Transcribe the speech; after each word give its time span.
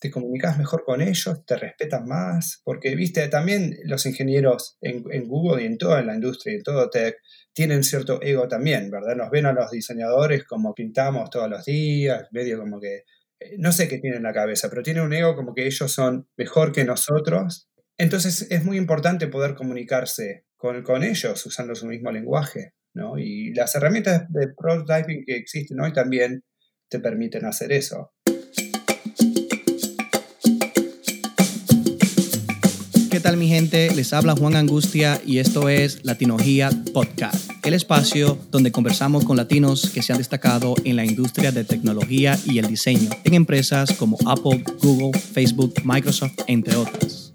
te 0.00 0.10
comunicas 0.10 0.58
mejor 0.58 0.82
con 0.82 1.02
ellos, 1.02 1.44
te 1.44 1.56
respetan 1.56 2.06
más, 2.06 2.62
porque, 2.64 2.96
viste, 2.96 3.28
también 3.28 3.76
los 3.84 4.06
ingenieros 4.06 4.78
en, 4.80 5.02
Google 5.28 5.62
y 5.62 5.66
en 5.66 5.76
toda 5.76 6.02
la 6.02 6.14
industria 6.14 6.54
en 6.54 6.62
todo 6.62 6.88
tech 6.88 7.16
tienen 7.52 7.84
cierto 7.84 8.20
ego 8.22 8.48
también, 8.48 8.90
¿verdad? 8.90 9.14
Nos 9.14 9.30
ven 9.30 9.44
a 9.44 9.52
los 9.52 9.70
diseñadores 9.70 10.44
como 10.44 10.74
pintamos 10.74 11.28
todos 11.28 11.50
los 11.50 11.64
días, 11.66 12.28
medio 12.32 12.58
como 12.58 12.80
que, 12.80 13.04
eh, 13.40 13.56
no 13.58 13.72
sé 13.72 13.88
qué 13.88 13.98
tienen 13.98 14.18
en 14.18 14.22
la 14.24 14.32
cabeza, 14.32 14.70
pero 14.70 14.82
tienen 14.82 15.02
un 15.02 15.12
ego 15.12 15.36
como 15.36 15.54
que 15.54 15.66
ellos 15.66 15.92
son 15.92 16.26
mejor 16.36 16.72
que 16.72 16.84
nosotros. 16.84 17.68
Entonces 17.98 18.50
es 18.50 18.64
muy 18.64 18.78
importante 18.78 19.26
poder 19.26 19.54
comunicarse 19.54 20.46
con, 20.56 20.82
con 20.82 21.04
ellos 21.04 21.44
usando 21.44 21.74
su 21.74 21.86
mismo 21.86 22.10
lenguaje, 22.10 22.72
¿no? 22.94 23.18
Y 23.18 23.52
las 23.52 23.74
herramientas 23.74 24.24
de 24.30 24.48
prototyping 24.56 25.24
que 25.26 25.36
existen 25.36 25.78
hoy 25.80 25.92
también 25.92 26.42
te 26.88 27.00
permiten 27.00 27.44
hacer 27.44 27.72
eso. 27.72 28.12
¿Qué 33.10 33.18
tal 33.18 33.36
mi 33.36 33.48
gente? 33.48 33.92
Les 33.96 34.12
habla 34.12 34.36
Juan 34.36 34.54
Angustia 34.54 35.20
y 35.26 35.38
esto 35.38 35.68
es 35.68 36.04
Latinogía 36.04 36.70
Podcast, 36.94 37.50
el 37.64 37.74
espacio 37.74 38.38
donde 38.52 38.70
conversamos 38.70 39.24
con 39.24 39.36
latinos 39.36 39.90
que 39.90 40.00
se 40.00 40.12
han 40.12 40.18
destacado 40.18 40.76
en 40.84 40.94
la 40.94 41.04
industria 41.04 41.50
de 41.50 41.64
tecnología 41.64 42.38
y 42.46 42.60
el 42.60 42.68
diseño 42.68 43.10
en 43.24 43.34
empresas 43.34 43.92
como 43.94 44.16
Apple, 44.26 44.62
Google, 44.80 45.18
Facebook, 45.18 45.74
Microsoft, 45.82 46.38
entre 46.46 46.76
otras. 46.76 47.34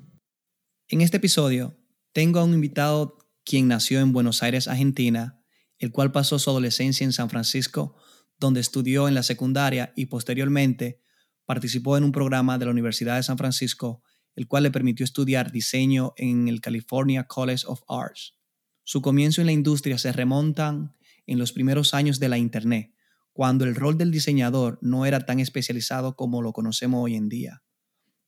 En 0.87 1.01
este 1.01 1.17
episodio 1.17 1.77
tengo 2.13 2.39
a 2.39 2.45
un 2.45 2.53
invitado 2.53 3.17
quien 3.43 3.67
nació 3.67 3.99
en 3.99 4.13
Buenos 4.13 4.43
Aires, 4.43 4.69
Argentina, 4.69 5.41
el 5.77 5.91
cual 5.91 6.13
pasó 6.13 6.39
su 6.39 6.49
adolescencia 6.49 7.03
en 7.03 7.11
San 7.11 7.29
Francisco, 7.29 7.97
donde 8.39 8.61
estudió 8.61 9.09
en 9.09 9.13
la 9.13 9.23
secundaria 9.23 9.91
y 9.97 10.05
posteriormente 10.05 11.01
participó 11.45 11.97
en 11.97 12.05
un 12.05 12.13
programa 12.13 12.57
de 12.57 12.63
la 12.63 12.71
Universidad 12.71 13.17
de 13.17 13.23
San 13.23 13.37
Francisco 13.37 14.03
el 14.35 14.47
cual 14.47 14.63
le 14.63 14.71
permitió 14.71 15.03
estudiar 15.03 15.51
diseño 15.51 16.13
en 16.17 16.47
el 16.47 16.61
California 16.61 17.25
College 17.25 17.63
of 17.67 17.81
Arts. 17.87 18.37
Su 18.83 19.01
comienzo 19.01 19.41
en 19.41 19.47
la 19.47 19.53
industria 19.53 19.97
se 19.97 20.11
remontan 20.11 20.95
en 21.25 21.39
los 21.39 21.53
primeros 21.53 21.93
años 21.93 22.19
de 22.19 22.29
la 22.29 22.37
Internet, 22.37 22.93
cuando 23.33 23.65
el 23.65 23.75
rol 23.75 23.97
del 23.97 24.11
diseñador 24.11 24.77
no 24.81 25.05
era 25.05 25.25
tan 25.25 25.39
especializado 25.39 26.15
como 26.15 26.41
lo 26.41 26.53
conocemos 26.53 27.03
hoy 27.03 27.15
en 27.15 27.29
día. 27.29 27.63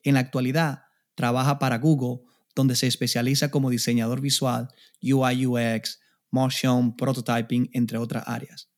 En 0.03 0.15
la 0.15 0.21
actualidad, 0.21 0.83
trabaja 1.15 1.59
para 1.59 1.77
Google, 1.77 2.25
donde 2.55 2.75
se 2.75 2.87
especializa 2.87 3.51
como 3.51 3.69
diseñador 3.69 4.19
visual, 4.19 4.69
UI 5.01 5.45
UX, 5.45 5.99
motion, 6.31 6.95
prototyping, 6.95 7.69
entre 7.73 7.97
otras 7.97 8.23
áreas. 8.27 8.69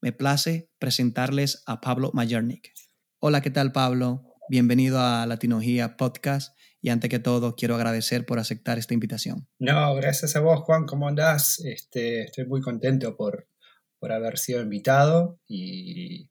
Me 0.00 0.12
place 0.12 0.70
presentarles 0.78 1.62
a 1.66 1.80
Pablo 1.80 2.10
Majernik. 2.14 2.72
Hola, 3.18 3.40
¿qué 3.42 3.50
tal 3.50 3.72
Pablo? 3.72 4.34
Bienvenido 4.48 5.00
a 5.00 5.26
Latinogía 5.26 5.96
Podcast 5.96 6.55
y 6.86 6.90
antes 6.90 7.10
que 7.10 7.18
todo 7.18 7.56
quiero 7.56 7.74
agradecer 7.74 8.24
por 8.24 8.38
aceptar 8.38 8.78
esta 8.78 8.94
invitación. 8.94 9.48
No, 9.58 9.92
gracias 9.96 10.36
a 10.36 10.40
vos 10.40 10.60
Juan, 10.60 10.86
¿cómo 10.86 11.08
andás? 11.08 11.58
Este, 11.64 12.22
estoy 12.22 12.46
muy 12.46 12.60
contento 12.60 13.16
por, 13.16 13.48
por 13.98 14.12
haber 14.12 14.38
sido 14.38 14.62
invitado 14.62 15.40
y, 15.48 16.30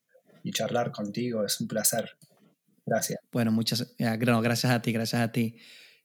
charlar 0.53 0.93
contigo, 0.93 1.43
es 1.43 1.59
un 1.59 1.67
placer. 1.67 2.11
Gracias. 2.85 3.19
Bueno, 3.33 3.51
muchas 3.51 3.95
gracias 3.97 4.71
a 4.71 4.81
ti, 4.81 4.93
gracias 4.93 5.21
a 5.21 5.33
ti. 5.33 5.57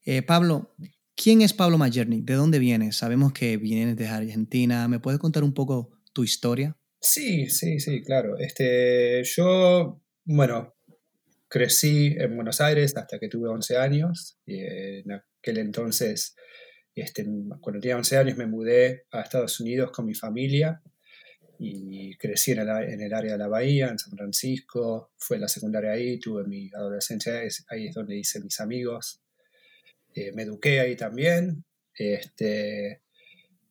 Eh, 0.04 0.22
Pablo, 0.22 0.74
¿quién 1.14 1.42
es 1.42 1.52
Pablo 1.52 1.78
Majerni? 1.78 2.22
¿De 2.22 2.34
dónde 2.34 2.58
vienes? 2.58 2.96
Sabemos 2.96 3.32
que 3.32 3.56
vienes 3.56 3.96
de 3.96 4.08
Argentina. 4.08 4.88
¿Me 4.88 4.98
puedes 4.98 5.20
contar 5.20 5.44
un 5.44 5.54
poco 5.54 5.92
tu 6.12 6.24
historia? 6.24 6.76
Sí, 7.00 7.48
sí, 7.50 7.78
sí, 7.78 8.02
claro. 8.02 8.36
Este, 8.36 9.22
yo, 9.22 10.02
bueno, 10.24 10.74
crecí 11.50 12.14
en 12.16 12.36
Buenos 12.36 12.60
Aires 12.60 12.96
hasta 12.96 13.18
que 13.18 13.28
tuve 13.28 13.48
11 13.50 13.76
años. 13.76 14.38
Y 14.46 14.60
en 14.60 15.12
aquel 15.12 15.58
entonces, 15.58 16.36
este, 16.94 17.26
cuando 17.60 17.80
tenía 17.80 17.96
11 17.96 18.16
años, 18.16 18.38
me 18.38 18.46
mudé 18.46 19.04
a 19.10 19.20
Estados 19.20 19.58
Unidos 19.60 19.90
con 19.90 20.06
mi 20.06 20.14
familia 20.14 20.80
y 21.58 22.16
crecí 22.16 22.52
en 22.52 22.60
el, 22.60 22.68
en 22.68 23.02
el, 23.02 23.12
área 23.12 23.32
de 23.32 23.38
la 23.38 23.48
Bahía, 23.48 23.88
en 23.88 23.98
San 23.98 24.16
Francisco. 24.16 25.12
Fue 25.18 25.38
la 25.38 25.48
secundaria 25.48 25.90
ahí, 25.90 26.20
tuve 26.20 26.44
mi 26.44 26.70
adolescencia, 26.72 27.40
ahí 27.68 27.88
es 27.88 27.94
donde 27.94 28.16
hice 28.16 28.40
mis 28.40 28.60
amigos. 28.60 29.20
Eh, 30.14 30.32
me 30.32 30.44
eduqué 30.44 30.78
ahí 30.80 30.96
también. 30.96 31.64
Este, 31.92 33.02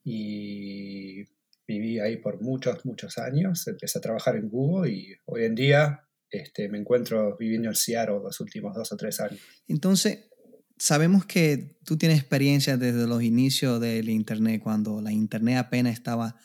y 0.04 1.24
viví 1.66 2.00
ahí 2.00 2.18
por 2.18 2.42
muchos, 2.42 2.86
muchos 2.86 3.18
años. 3.18 3.66
Empecé 3.68 4.00
a 4.00 4.02
trabajar 4.02 4.36
en 4.36 4.50
Google 4.50 4.92
y 4.92 5.16
hoy 5.26 5.46
en 5.46 5.56
día 5.56 6.09
este, 6.32 6.70
me 6.70 6.78
encuentro 6.78 7.36
viviendo 7.38 7.70
en 7.70 7.76
Seattle 7.76 8.20
los 8.24 8.40
últimos 8.40 8.76
dos 8.76 8.92
o 8.92 8.98
tres 8.98 9.20
años. 9.20 9.40
Entonces, 9.68 10.30
sabemos 10.78 11.26
que 11.26 11.78
tú 11.84 11.98
tienes 11.98 12.20
experiencia 12.20 12.78
desde 12.78 13.08
los 13.08 13.22
inicios 13.24 13.80
del 13.82 14.10
Internet, 14.10 14.62
cuando 14.64 15.02
la 15.02 15.12
Internet 15.12 15.58
apenas 15.58 15.94
estaba 15.94 16.36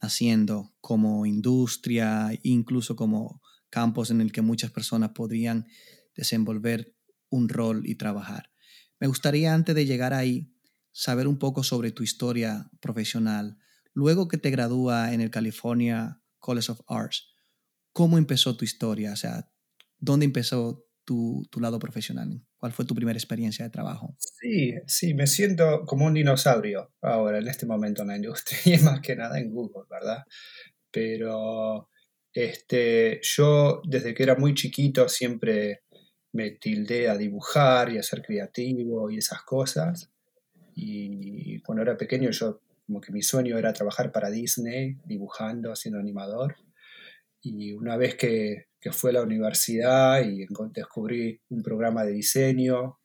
naciendo 0.00 0.74
como 0.80 1.26
industria, 1.26 2.30
incluso 2.42 2.96
como 2.96 3.40
campos 3.70 4.10
en 4.10 4.20
el 4.20 4.32
que 4.32 4.42
muchas 4.42 4.70
personas 4.70 5.10
podrían 5.10 5.66
desenvolver 6.14 6.94
un 7.28 7.48
rol 7.48 7.86
y 7.86 7.96
trabajar. 7.96 8.50
Me 8.98 9.06
gustaría 9.06 9.52
antes 9.52 9.74
de 9.74 9.86
llegar 9.86 10.14
ahí 10.14 10.52
saber 10.92 11.28
un 11.28 11.38
poco 11.38 11.62
sobre 11.62 11.92
tu 11.92 12.02
historia 12.02 12.70
profesional. 12.80 13.58
Luego 13.92 14.28
que 14.28 14.38
te 14.38 14.50
gradúa 14.50 15.12
en 15.12 15.20
el 15.20 15.30
California 15.30 16.22
College 16.38 16.72
of 16.72 16.80
Arts, 16.86 17.35
¿Cómo 17.96 18.18
empezó 18.18 18.58
tu 18.58 18.66
historia? 18.66 19.14
O 19.14 19.16
sea, 19.16 19.48
¿dónde 19.98 20.26
empezó 20.26 20.84
tu, 21.06 21.46
tu, 21.50 21.60
lado 21.60 21.78
profesional? 21.78 22.42
¿Cuál 22.58 22.72
fue 22.72 22.84
tu 22.84 22.94
primera 22.94 23.16
experiencia 23.16 23.64
de 23.64 23.70
trabajo? 23.70 24.14
Sí, 24.18 24.74
sí, 24.86 25.14
me 25.14 25.26
siento 25.26 25.86
como 25.86 26.04
un 26.04 26.12
dinosaurio 26.12 26.92
ahora, 27.00 27.38
en 27.38 27.48
este 27.48 27.64
momento 27.64 28.02
en 28.02 28.08
la 28.08 28.16
industria, 28.16 28.58
y 28.76 28.82
más 28.82 29.00
que 29.00 29.16
nada 29.16 29.38
en 29.38 29.50
Google, 29.50 29.84
¿verdad? 29.88 30.24
Pero 30.90 31.88
este, 32.34 33.18
yo 33.22 33.80
desde 33.88 34.12
que 34.12 34.24
era 34.24 34.34
muy 34.34 34.52
chiquito 34.52 35.08
siempre 35.08 35.84
me 36.32 36.50
tildé 36.50 37.08
a 37.08 37.16
dibujar 37.16 37.90
y 37.90 37.96
a 37.96 38.02
ser 38.02 38.20
creativo 38.20 39.10
y 39.10 39.16
esas 39.16 39.40
cosas. 39.40 40.10
Y 40.74 41.60
cuando 41.60 41.80
era 41.80 41.96
pequeño 41.96 42.30
yo 42.30 42.60
como 42.86 43.00
que 43.00 43.10
mi 43.10 43.22
sueño 43.22 43.56
era 43.56 43.72
trabajar 43.72 44.12
para 44.12 44.30
Disney, 44.30 44.98
dibujando, 45.06 45.74
siendo 45.74 45.98
animador. 45.98 46.56
Y 47.48 47.72
una 47.72 47.96
vez 47.96 48.16
que, 48.16 48.66
que 48.80 48.90
fui 48.90 49.10
a 49.10 49.14
la 49.14 49.22
universidad 49.22 50.20
y 50.22 50.46
descubrí 50.72 51.40
un 51.50 51.62
programa 51.62 52.04
de 52.04 52.12
diseño, 52.12 52.98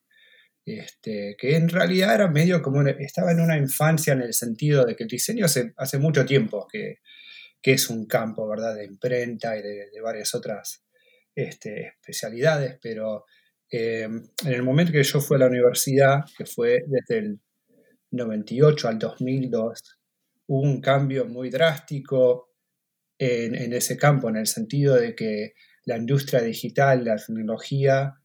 este, 0.65 1.35
que 1.37 1.55
en 1.55 1.69
realidad 1.69 2.15
era 2.15 2.27
medio 2.27 2.61
como, 2.61 2.81
estaba 2.87 3.31
en 3.31 3.39
una 3.39 3.57
infancia 3.57 4.13
en 4.13 4.21
el 4.21 4.33
sentido 4.33 4.83
de 4.85 4.95
que 4.95 5.03
el 5.03 5.09
diseño 5.09 5.45
hace, 5.45 5.73
hace 5.77 5.99
mucho 5.99 6.25
tiempo 6.25 6.67
que, 6.71 6.97
que 7.61 7.73
es 7.73 7.89
un 7.89 8.07
campo, 8.07 8.47
¿verdad?, 8.47 8.75
de 8.75 8.85
imprenta 8.85 9.55
y 9.57 9.61
de, 9.61 10.01
varias 10.01 10.33
otras 10.33 10.83
este, 11.35 11.87
especialidades, 11.87 12.79
pero 12.81 13.25
eh, 13.71 14.03
en 14.03 14.53
el 14.53 14.63
momento 14.63 14.91
que 14.91 15.03
yo 15.03 15.21
fui 15.21 15.35
a 15.35 15.41
la 15.41 15.47
universidad, 15.47 16.25
que 16.35 16.45
fue 16.45 16.83
desde 16.87 17.19
el 17.19 17.39
98 18.09 18.87
al 18.87 18.97
2002, 18.97 19.99
hubo 20.47 20.61
un 20.61 20.81
cambio 20.81 21.25
muy 21.25 21.51
drástico 21.51 22.50
en, 23.21 23.73
ese 23.73 23.97
campo, 23.97 24.29
en 24.29 24.35
el 24.35 24.47
sentido 24.47 24.95
de 24.95 25.13
que 25.15 25.53
la 25.85 25.97
industria 25.97 26.41
digital, 26.41 27.05
la 27.05 27.17
tecnología 27.17 28.15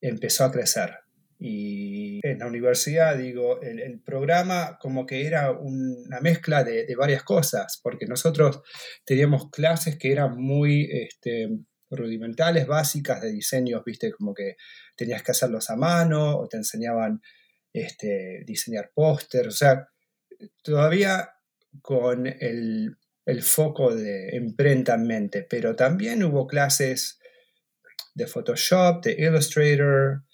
empezó 0.00 0.44
a 0.44 0.50
crecer. 0.50 0.90
Y 1.38 2.20
en 2.24 2.40
la 2.40 2.48
universidad, 2.48 3.16
digo, 3.16 3.60
el, 3.62 4.00
programa 4.00 4.78
como 4.80 5.06
que 5.06 5.26
era 5.26 5.52
una 5.52 6.20
mezcla 6.20 6.64
de, 6.64 6.92
varias 6.96 7.22
cosas, 7.22 7.78
porque 7.82 8.06
nosotros 8.06 8.62
teníamos 9.04 9.48
clases 9.50 9.96
que 9.96 10.10
eran 10.10 10.36
muy 10.36 10.88
este, 10.90 11.48
rudimentales, 11.88 12.66
básicas 12.66 13.20
de 13.20 13.30
diseños, 13.30 13.82
viste, 13.84 14.10
como 14.10 14.34
que 14.34 14.56
tenías 14.96 15.22
que 15.22 15.30
hacerlos 15.30 15.70
a 15.70 15.76
mano 15.76 16.36
o 16.36 16.48
te 16.48 16.56
enseñaban 16.56 17.20
este, 17.72 18.42
diseñar 18.44 18.90
póster, 18.92 19.46
o 19.46 19.52
sea, 19.52 19.86
todavía 20.62 21.30
con 21.80 22.26
el, 22.26 22.96
el 23.24 23.42
foco 23.42 23.94
de 23.94 24.30
imprenta 24.34 24.94
en 24.94 25.06
mente, 25.06 25.46
pero 25.48 25.76
también 25.76 26.24
hubo 26.24 26.46
clases 26.46 27.18
de 28.14 28.26
Photoshop, 28.26 29.04
de 29.04 29.12
Illustrator, 29.12 30.24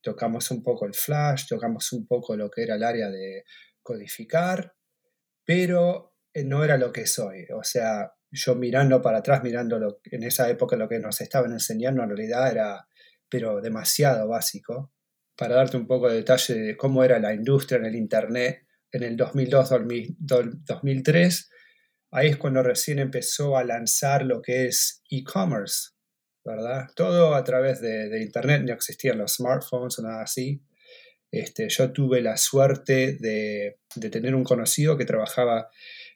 tocamos 0.00 0.50
un 0.50 0.62
poco 0.62 0.86
el 0.86 0.94
Flash, 0.94 1.48
tocamos 1.48 1.92
un 1.92 2.06
poco 2.06 2.36
lo 2.36 2.50
que 2.50 2.62
era 2.62 2.76
el 2.76 2.84
área 2.84 3.10
de 3.10 3.44
codificar, 3.82 4.74
pero 5.44 6.14
eh, 6.32 6.44
no 6.44 6.64
era 6.64 6.76
lo 6.76 6.92
que 6.92 7.06
soy. 7.06 7.46
O 7.54 7.64
sea, 7.64 8.12
yo 8.30 8.54
mirando 8.54 9.02
para 9.02 9.18
atrás, 9.18 9.42
mirando 9.42 9.78
lo, 9.78 10.00
en 10.04 10.22
esa 10.22 10.48
época 10.48 10.76
lo 10.76 10.88
que 10.88 11.00
nos 11.00 11.20
estaban 11.20 11.52
enseñando, 11.52 12.02
en 12.02 12.10
realidad 12.10 12.50
era, 12.50 12.88
pero 13.28 13.60
demasiado 13.60 14.28
básico. 14.28 14.92
Para 15.36 15.56
darte 15.56 15.76
un 15.76 15.86
poco 15.86 16.08
de 16.08 16.16
detalle 16.16 16.54
de 16.54 16.76
cómo 16.76 17.04
era 17.04 17.18
la 17.18 17.34
industria 17.34 17.78
en 17.78 17.86
el 17.86 17.96
Internet 17.96 18.66
en 18.92 19.02
el 19.02 19.16
2002-2003, 19.16 21.48
ahí 22.16 22.28
es 22.28 22.36
cuando 22.36 22.62
recién 22.62 22.98
empezó 22.98 23.56
a 23.56 23.64
lanzar 23.64 24.24
lo 24.24 24.42
que 24.42 24.66
es 24.66 25.02
e-commerce. 25.10 25.96
¿verdad? 26.46 26.88
Todo 26.94 27.34
a 27.34 27.42
través 27.42 27.80
de, 27.80 28.22
Internet, 28.22 28.62
no 28.64 28.72
existían 28.72 29.18
los 29.18 29.34
smartphones 29.34 29.98
o 29.98 30.02
nada 30.02 30.22
así. 30.22 30.62
Este, 31.32 31.68
yo 31.68 31.92
tuve 31.92 32.22
la 32.22 32.36
suerte 32.36 33.16
de, 33.18 33.78
tener 34.10 34.34
un 34.34 34.44
conocido 34.44 34.96
que 34.96 35.04
trabajaba 35.04 35.68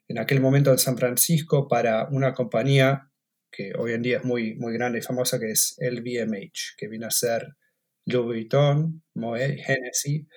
en 0.07 0.19
aquel 0.19 0.41
momento 0.41 0.71
en 0.71 0.79
San 0.79 0.97
Francisco 0.97 1.67
para 1.67 2.07
una 2.11 2.33
compañía 2.33 3.11
que 3.51 3.73
hoy 3.77 3.93
en 3.93 4.03
día 4.03 4.19
es 4.19 4.25
muy, 4.25 4.55
muy 4.55 4.73
grande 4.73 5.01
y 5.01 5.03
famosa, 5.03 5.41
que 5.41 5.51
es 5.51 5.77
LVMH, 5.81 6.77
que 6.79 6.87
vino 6.87 7.09
a 7.09 7.11
ser 7.11 7.57
Louis 8.07 8.27
Vuitton, 8.27 9.03
Moet, 9.15 9.59
Hennessy, 9.67 10.29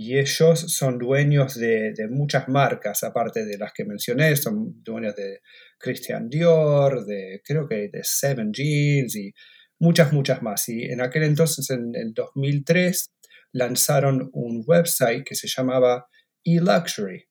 y 0.00 0.16
ellos 0.16 0.60
son 0.68 0.96
dueños 0.96 1.56
de, 1.56 1.92
muchas 2.08 2.46
marcas, 2.46 3.02
aparte 3.02 3.44
de 3.44 3.58
las 3.58 3.72
que 3.72 3.84
mencioné, 3.84 4.36
son 4.36 4.80
dueños 4.84 5.16
de 5.16 5.40
Christian 5.76 6.28
Dior, 6.28 7.04
de 7.04 7.42
creo 7.44 7.66
que 7.66 7.88
de 7.88 8.04
Seven 8.04 8.52
Jeans 8.52 9.16
y 9.16 9.34
muchas, 9.80 10.12
muchas 10.12 10.40
más. 10.40 10.68
Y 10.68 10.84
en 10.84 11.00
aquel 11.00 11.24
entonces, 11.24 11.68
en 11.70 11.96
el 11.96 12.14
2003, 12.14 13.10
lanzaron 13.50 14.30
un 14.34 14.62
website 14.64 15.24
que 15.24 15.34
se 15.34 15.48
llamaba 15.48 16.06
eLuxury. 16.44 17.24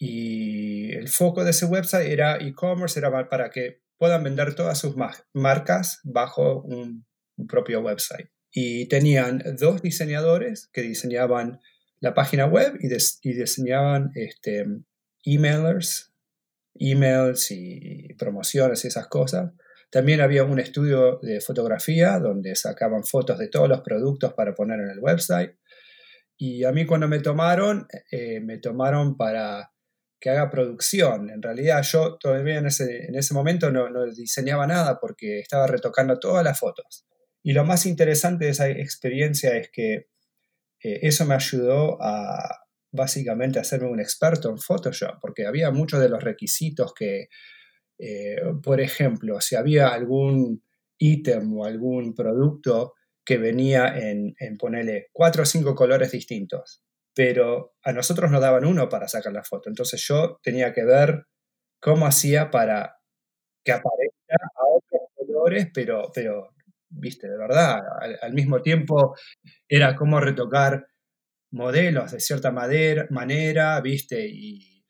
Y 0.00 0.90
el 0.96 1.06
foco 1.06 1.44
de 1.44 1.52
ese 1.52 1.66
website 1.66 2.08
era 2.08 2.38
e-commerce, 2.38 2.98
era 2.98 3.28
para 3.28 3.50
que 3.50 3.82
puedan 3.98 4.24
vender 4.24 4.56
todas 4.56 4.78
sus 4.80 4.96
marcas 5.32 6.00
bajo 6.02 6.60
un 6.62 7.06
propio 7.46 7.82
website 7.82 8.30
y 8.52 8.88
tenían 8.88 9.42
dos 9.58 9.82
diseñadores 9.82 10.68
que 10.72 10.82
diseñaban 10.82 11.60
la 12.00 12.14
página 12.14 12.46
web 12.46 12.78
y, 12.80 12.88
diseñaban 13.32 14.10
este, 14.14 14.66
emailers, 15.24 16.12
emails 16.74 17.50
y 17.50 18.14
promociones 18.14 18.84
y 18.84 18.88
esas 18.88 19.08
cosas. 19.08 19.52
También 19.90 20.20
había 20.20 20.44
un 20.44 20.58
estudio 20.58 21.18
de 21.22 21.40
fotografía 21.40 22.18
donde 22.18 22.54
sacaban 22.54 23.04
fotos 23.04 23.38
de 23.38 23.48
todos 23.48 23.68
los 23.68 23.80
productos 23.80 24.34
para 24.34 24.54
poner 24.54 24.80
en 24.80 24.90
el 24.90 25.00
website. 25.00 25.56
Y 26.36 26.64
a 26.64 26.72
mí 26.72 26.86
cuando 26.86 27.08
me 27.08 27.20
tomaron, 27.20 27.88
eh, 28.12 28.40
me 28.40 28.58
tomaron 28.58 29.16
para 29.16 29.72
que 30.20 30.30
haga 30.30 30.50
producción. 30.50 31.30
En 31.30 31.42
realidad 31.42 31.82
yo 31.82 32.16
todavía 32.18 32.58
en 32.58 32.66
ese, 32.66 33.06
en 33.06 33.14
ese 33.14 33.34
momento 33.34 33.70
no, 33.70 33.88
no 33.88 34.04
diseñaba 34.04 34.66
nada 34.66 34.98
porque 35.00 35.40
estaba 35.40 35.66
retocando 35.66 36.18
todas 36.18 36.44
las 36.44 36.58
fotos. 36.58 37.06
Y 37.42 37.52
lo 37.52 37.64
más 37.64 37.86
interesante 37.86 38.44
de 38.44 38.50
esa 38.50 38.68
experiencia 38.68 39.56
es 39.56 39.70
que 39.72 40.08
eh, 40.82 41.00
eso 41.02 41.24
me 41.24 41.34
ayudó 41.34 42.00
a 42.00 42.60
básicamente 42.90 43.58
hacerme 43.58 43.88
un 43.88 44.00
experto 44.00 44.50
en 44.50 44.58
Photoshop, 44.58 45.18
porque 45.20 45.46
había 45.46 45.70
muchos 45.70 46.00
de 46.00 46.08
los 46.08 46.22
requisitos 46.22 46.94
que, 46.94 47.28
eh, 47.98 48.36
por 48.62 48.80
ejemplo, 48.80 49.40
si 49.40 49.56
había 49.56 49.88
algún 49.88 50.62
ítem 50.98 51.56
o 51.56 51.64
algún 51.64 52.14
producto 52.14 52.94
que 53.24 53.38
venía 53.38 53.94
en, 53.98 54.34
ponerle 54.58 55.08
cuatro 55.12 55.42
o 55.42 55.46
cinco 55.46 55.74
colores 55.74 56.12
distintos, 56.12 56.82
pero 57.14 57.74
a 57.82 57.92
nosotros 57.92 58.30
nos 58.30 58.40
daban 58.40 58.64
uno 58.64 58.88
para 58.88 59.08
sacar 59.08 59.32
la 59.32 59.44
foto. 59.44 59.68
Entonces 59.68 60.02
yo 60.06 60.40
tenía 60.42 60.72
que 60.72 60.84
ver 60.84 61.26
cómo 61.80 62.06
hacía 62.06 62.50
para 62.50 62.96
que 63.64 63.72
aparezca 63.72 64.36
a 64.56 64.64
otros 64.66 65.02
colores, 65.14 65.68
pero, 65.74 66.10
pero 66.14 66.54
viste, 66.90 67.28
de 67.28 67.36
verdad. 67.36 67.80
Al, 68.22 68.32
mismo 68.32 68.60
tiempo 68.62 69.14
era 69.68 69.94
como 69.96 70.20
retocar 70.20 70.86
modelos 71.50 72.12
de 72.12 72.20
cierta 72.20 72.50
manera, 72.50 73.80
viste, 73.80 74.26
y, 74.28 74.84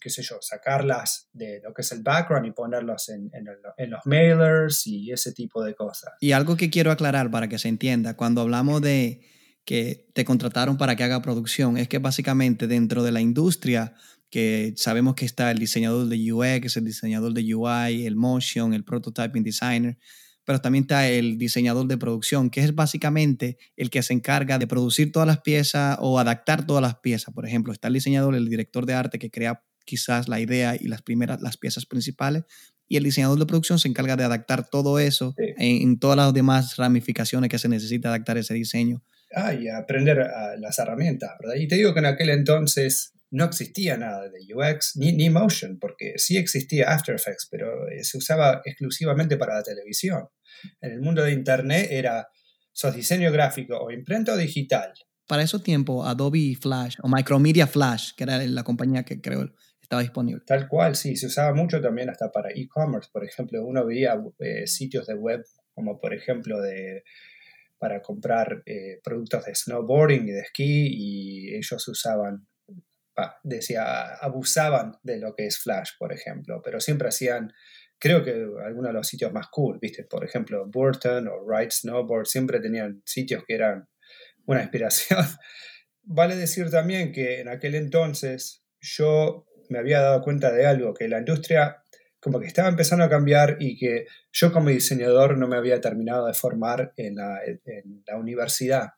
qué 0.00 0.10
sé 0.10 0.22
yo, 0.22 0.36
sacarlas 0.40 1.28
de 1.32 1.60
lo 1.62 1.74
que 1.74 1.82
es 1.82 1.92
el 1.92 2.02
background 2.02 2.46
y 2.46 2.52
ponerlos 2.52 3.08
en, 3.08 3.30
en, 3.32 3.90
los 3.90 4.06
mailers 4.06 4.86
y 4.86 5.10
ese 5.10 5.32
tipo 5.32 5.62
de 5.64 5.74
cosas. 5.74 6.12
Y 6.20 6.32
algo 6.32 6.56
que 6.56 6.70
quiero 6.70 6.90
aclarar 6.90 7.30
para 7.30 7.48
que 7.48 7.58
se 7.58 7.68
entienda, 7.68 8.16
cuando 8.16 8.40
hablamos 8.40 8.80
de 8.80 9.26
que 9.64 10.08
te 10.12 10.24
contrataron 10.24 10.76
para 10.76 10.96
que 10.96 11.04
haga 11.04 11.22
producción, 11.22 11.76
es 11.76 11.88
que 11.88 11.98
básicamente 11.98 12.66
dentro 12.66 13.02
de 13.02 13.12
la 13.12 13.20
industria 13.20 13.94
que 14.30 14.72
sabemos 14.76 15.14
que 15.14 15.26
está 15.26 15.50
el 15.50 15.58
diseñador 15.58 16.08
de 16.08 16.32
UX, 16.32 16.78
el 16.78 16.86
diseñador 16.86 17.34
de 17.34 17.54
UI, 17.54 18.06
el 18.06 18.16
motion, 18.16 18.72
el 18.72 18.82
prototyping 18.82 19.42
designer, 19.42 19.98
pero 20.44 20.60
también 20.60 20.84
está 20.84 21.08
el 21.08 21.38
diseñador 21.38 21.86
de 21.86 21.98
producción, 21.98 22.50
que 22.50 22.60
es 22.60 22.74
básicamente 22.74 23.58
el 23.76 23.90
que 23.90 24.02
se 24.02 24.12
encarga 24.12 24.58
de 24.58 24.66
producir 24.66 25.12
todas 25.12 25.26
las 25.26 25.40
piezas 25.40 25.98
o 26.00 26.18
adaptar 26.18 26.66
todas 26.66 26.82
las 26.82 26.96
piezas. 26.96 27.34
Por 27.34 27.46
ejemplo, 27.46 27.72
está 27.72 27.88
el 27.88 27.94
diseñador, 27.94 28.34
el 28.34 28.48
director 28.48 28.86
de 28.86 28.94
arte 28.94 29.18
que 29.18 29.30
crea 29.30 29.62
quizás 29.84 30.28
la 30.28 30.40
idea 30.40 30.76
y 30.78 30.88
las 30.88 31.02
primeras, 31.02 31.40
las 31.42 31.56
piezas 31.56 31.86
principales, 31.86 32.44
y 32.88 32.96
el 32.96 33.04
diseñador 33.04 33.38
de 33.38 33.46
producción 33.46 33.78
se 33.78 33.88
encarga 33.88 34.16
de 34.16 34.24
adaptar 34.24 34.68
todo 34.68 34.98
eso 34.98 35.34
en, 35.38 35.98
todas 35.98 36.16
las 36.16 36.34
demás 36.34 36.76
ramificaciones 36.76 37.48
que 37.48 37.58
se 37.58 37.68
necesita 37.68 38.08
adaptar 38.08 38.36
ese 38.36 38.52
diseño. 38.52 39.02
Ah, 39.34 39.54
y 39.54 39.66
aprender 39.68 40.26
las 40.58 40.78
herramientas, 40.78 41.30
¿verdad? 41.40 41.54
Y 41.56 41.68
te 41.68 41.76
digo 41.76 41.94
que 41.94 42.00
en 42.00 42.06
aquel 42.06 42.28
entonces 42.28 43.14
no 43.32 43.46
existía 43.46 43.96
nada 43.96 44.28
de 44.28 44.54
UX 44.54 44.96
ni, 44.96 45.12
ni 45.12 45.30
Motion, 45.30 45.78
porque 45.78 46.14
sí 46.16 46.36
existía 46.36 46.92
After 46.92 47.14
Effects, 47.14 47.48
pero 47.50 47.88
eh, 47.88 48.04
se 48.04 48.18
usaba 48.18 48.60
exclusivamente 48.64 49.36
para 49.36 49.54
la 49.54 49.62
televisión. 49.62 50.28
En 50.80 50.92
el 50.92 51.00
mundo 51.00 51.22
de 51.22 51.32
Internet 51.32 51.88
era, 51.90 52.28
sos 52.72 52.94
diseño 52.94 53.32
gráfico 53.32 53.78
o 53.78 53.90
imprenta 53.90 54.34
o 54.34 54.36
digital. 54.36 54.92
Para 55.26 55.42
ese 55.42 55.58
tiempo, 55.60 56.04
Adobe 56.04 56.56
Flash 56.60 56.96
o 57.02 57.08
Micromedia 57.08 57.66
Flash, 57.66 58.10
que 58.16 58.24
era 58.24 58.38
la 58.46 58.64
compañía 58.64 59.02
que 59.02 59.20
creo 59.20 59.50
estaba 59.80 60.02
disponible. 60.02 60.42
Tal 60.46 60.68
cual, 60.68 60.94
sí, 60.94 61.16
se 61.16 61.26
usaba 61.26 61.54
mucho 61.54 61.80
también 61.80 62.10
hasta 62.10 62.30
para 62.30 62.50
e-commerce. 62.50 63.08
Por 63.10 63.24
ejemplo, 63.24 63.64
uno 63.64 63.86
veía 63.86 64.14
eh, 64.40 64.66
sitios 64.66 65.06
de 65.06 65.14
web 65.14 65.42
como 65.74 65.98
por 65.98 66.12
ejemplo 66.12 66.60
de 66.60 67.02
para 67.78 68.00
comprar 68.00 68.62
eh, 68.66 69.00
productos 69.02 69.44
de 69.46 69.54
snowboarding 69.54 70.28
y 70.28 70.32
de 70.32 70.40
esquí 70.40 70.86
y 70.88 71.54
ellos 71.56 71.88
usaban 71.88 72.46
decía, 73.42 74.14
abusaban 74.14 74.98
de 75.02 75.18
lo 75.18 75.34
que 75.34 75.46
es 75.46 75.58
Flash, 75.58 75.90
por 75.98 76.12
ejemplo, 76.12 76.60
pero 76.62 76.80
siempre 76.80 77.08
hacían, 77.08 77.52
creo 77.98 78.24
que 78.24 78.32
algunos 78.64 78.88
de 78.88 78.94
los 78.94 79.06
sitios 79.06 79.32
más 79.32 79.48
cool, 79.48 79.78
¿viste? 79.80 80.04
Por 80.04 80.24
ejemplo, 80.24 80.66
Burton 80.66 81.28
o 81.28 81.48
Ride 81.48 81.70
Snowboard, 81.70 82.26
siempre 82.26 82.60
tenían 82.60 83.02
sitios 83.04 83.44
que 83.46 83.54
eran 83.54 83.88
una 84.46 84.62
inspiración. 84.62 85.24
vale 86.04 86.36
decir 86.36 86.70
también 86.70 87.12
que 87.12 87.40
en 87.40 87.48
aquel 87.48 87.74
entonces 87.74 88.64
yo 88.80 89.46
me 89.68 89.78
había 89.78 90.00
dado 90.00 90.22
cuenta 90.22 90.52
de 90.52 90.66
algo, 90.66 90.94
que 90.94 91.08
la 91.08 91.18
industria 91.18 91.82
como 92.20 92.38
que 92.38 92.46
estaba 92.46 92.68
empezando 92.68 93.04
a 93.04 93.10
cambiar 93.10 93.56
y 93.58 93.76
que 93.76 94.06
yo 94.30 94.52
como 94.52 94.68
diseñador 94.68 95.36
no 95.38 95.48
me 95.48 95.56
había 95.56 95.80
terminado 95.80 96.26
de 96.26 96.34
formar 96.34 96.92
en 96.96 97.16
la, 97.16 97.40
en 97.44 98.04
la 98.06 98.16
universidad. 98.16 98.90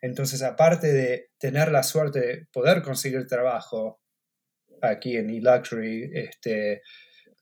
Entonces, 0.00 0.42
aparte 0.42 0.92
de 0.92 1.30
tener 1.38 1.70
la 1.70 1.82
suerte 1.82 2.20
de 2.20 2.46
poder 2.52 2.82
conseguir 2.82 3.26
trabajo 3.26 4.00
aquí 4.82 5.16
en 5.16 5.30
eLuxury, 5.30 6.10
este, 6.14 6.82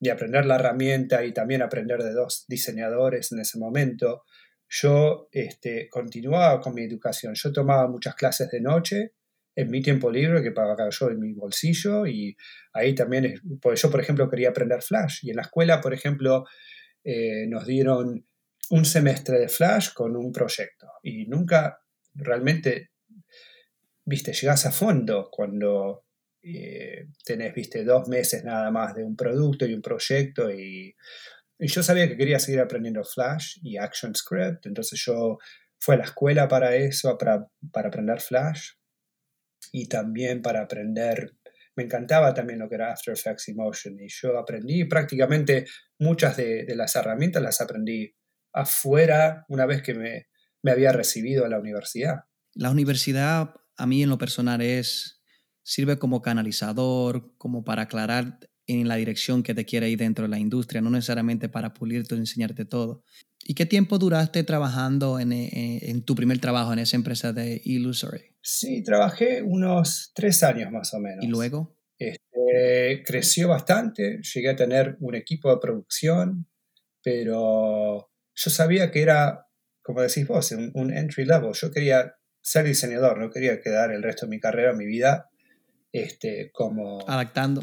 y 0.00 0.08
aprender 0.08 0.46
la 0.46 0.56
herramienta 0.56 1.24
y 1.24 1.32
también 1.32 1.62
aprender 1.62 2.02
de 2.02 2.12
dos 2.12 2.44
diseñadores 2.48 3.32
en 3.32 3.40
ese 3.40 3.58
momento, 3.58 4.24
yo 4.68 5.28
este, 5.32 5.88
continuaba 5.88 6.60
con 6.60 6.74
mi 6.74 6.82
educación. 6.82 7.34
Yo 7.34 7.52
tomaba 7.52 7.88
muchas 7.88 8.14
clases 8.14 8.50
de 8.50 8.60
noche 8.60 9.12
en 9.56 9.70
mi 9.70 9.82
tiempo 9.82 10.10
libre 10.10 10.42
que 10.42 10.52
pagaba 10.52 10.88
yo 10.90 11.10
en 11.10 11.18
mi 11.18 11.32
bolsillo 11.32 12.06
y 12.06 12.36
ahí 12.72 12.94
también, 12.94 13.40
pues 13.60 13.82
yo 13.82 13.90
por 13.90 14.00
ejemplo 14.00 14.30
quería 14.30 14.50
aprender 14.50 14.82
Flash 14.82 15.20
y 15.22 15.30
en 15.30 15.36
la 15.36 15.42
escuela, 15.42 15.80
por 15.80 15.94
ejemplo, 15.94 16.44
eh, 17.02 17.46
nos 17.48 17.66
dieron 17.66 18.24
un 18.70 18.84
semestre 18.84 19.38
de 19.40 19.48
Flash 19.48 19.94
con 19.94 20.14
un 20.16 20.30
proyecto 20.30 20.86
y 21.02 21.26
nunca 21.26 21.80
realmente, 22.18 22.90
viste, 24.04 24.32
llegas 24.32 24.66
a 24.66 24.72
fondo 24.72 25.28
cuando 25.30 26.04
eh, 26.42 27.06
tenés, 27.24 27.54
viste, 27.54 27.84
dos 27.84 28.08
meses 28.08 28.44
nada 28.44 28.70
más 28.70 28.94
de 28.94 29.04
un 29.04 29.16
producto 29.16 29.66
y 29.66 29.74
un 29.74 29.82
proyecto 29.82 30.50
y, 30.50 30.94
yo 31.60 31.82
sabía 31.82 32.08
que 32.08 32.16
quería 32.16 32.38
seguir 32.38 32.60
aprendiendo 32.60 33.02
Flash 33.02 33.58
y 33.62 33.78
ActionScript, 33.78 34.66
entonces 34.66 35.02
yo 35.04 35.38
fui 35.80 35.96
a 35.96 35.98
la 35.98 36.04
escuela 36.04 36.46
para 36.46 36.76
eso, 36.76 37.18
para, 37.18 37.48
para 37.72 37.88
aprender 37.88 38.20
Flash 38.20 38.74
y 39.72 39.88
también 39.88 40.40
para 40.40 40.62
aprender 40.62 41.34
me 41.74 41.82
encantaba 41.84 42.32
también 42.32 42.60
lo 42.60 42.68
que 42.68 42.76
era 42.76 42.92
After 42.92 43.14
Effects 43.14 43.48
y 43.48 43.54
Motion 43.54 43.98
y 43.98 44.06
yo 44.08 44.38
aprendí 44.38 44.84
prácticamente 44.84 45.66
muchas 45.98 46.36
de, 46.36 46.64
de, 46.64 46.76
las 46.76 46.94
herramientas 46.94 47.42
las 47.42 47.60
aprendí 47.60 48.14
afuera 48.52 49.44
una 49.48 49.66
vez 49.66 49.82
que 49.82 49.94
me, 49.94 50.28
me 50.62 50.70
había 50.70 50.92
recibido 50.92 51.44
a 51.44 51.48
la 51.48 51.58
universidad. 51.58 52.24
La 52.54 52.70
universidad 52.70 53.54
a 53.76 53.86
mí 53.86 54.02
en 54.02 54.10
lo 54.10 54.18
personal 54.18 54.60
es, 54.60 55.22
sirve 55.62 55.98
como 55.98 56.20
canalizador, 56.20 57.32
como 57.38 57.64
para 57.64 57.82
aclarar 57.82 58.40
en 58.66 58.86
la 58.86 58.96
dirección 58.96 59.42
que 59.42 59.54
te 59.54 59.64
quiere 59.64 59.88
ir 59.88 59.98
dentro 59.98 60.24
de 60.24 60.28
la 60.28 60.38
industria, 60.38 60.80
no 60.80 60.90
necesariamente 60.90 61.48
para 61.48 61.72
pulirte 61.72 62.14
o 62.14 62.18
enseñarte 62.18 62.64
todo. 62.64 63.02
¿Y 63.42 63.54
qué 63.54 63.64
tiempo 63.64 63.98
duraste 63.98 64.42
trabajando 64.44 65.18
en, 65.18 65.32
en, 65.32 66.02
tu 66.02 66.14
primer 66.14 66.38
trabajo 66.38 66.72
en 66.72 66.80
esa 66.80 66.96
empresa 66.96 67.32
de 67.32 67.62
Illusory? 67.64 68.36
Sí, 68.42 68.82
trabajé 68.82 69.42
unos 69.42 70.12
tres 70.14 70.42
años 70.42 70.70
más 70.70 70.92
o 70.92 70.98
menos. 70.98 71.24
¿Y 71.24 71.28
luego? 71.28 71.76
Este, 71.98 73.02
creció 73.04 73.48
bastante, 73.48 74.20
llegué 74.22 74.50
a 74.50 74.56
tener 74.56 74.96
un 75.00 75.14
equipo 75.14 75.50
de 75.50 75.60
producción, 75.60 76.46
pero 77.02 78.10
yo 78.34 78.50
sabía 78.50 78.90
que 78.90 79.02
era, 79.02 79.47
como 79.88 80.02
decís 80.02 80.28
vos, 80.28 80.52
un, 80.52 80.92
entry 80.92 81.24
level. 81.24 81.52
Yo 81.54 81.70
quería 81.70 82.14
ser 82.42 82.66
diseñador, 82.66 83.18
no 83.18 83.30
quería 83.30 83.58
quedar 83.62 83.90
el 83.90 84.02
resto 84.02 84.26
de 84.26 84.30
mi 84.30 84.38
carrera, 84.38 84.74
mi 84.74 84.84
vida, 84.84 85.30
este, 85.92 86.50
como 86.52 86.98
adaptando. 87.08 87.62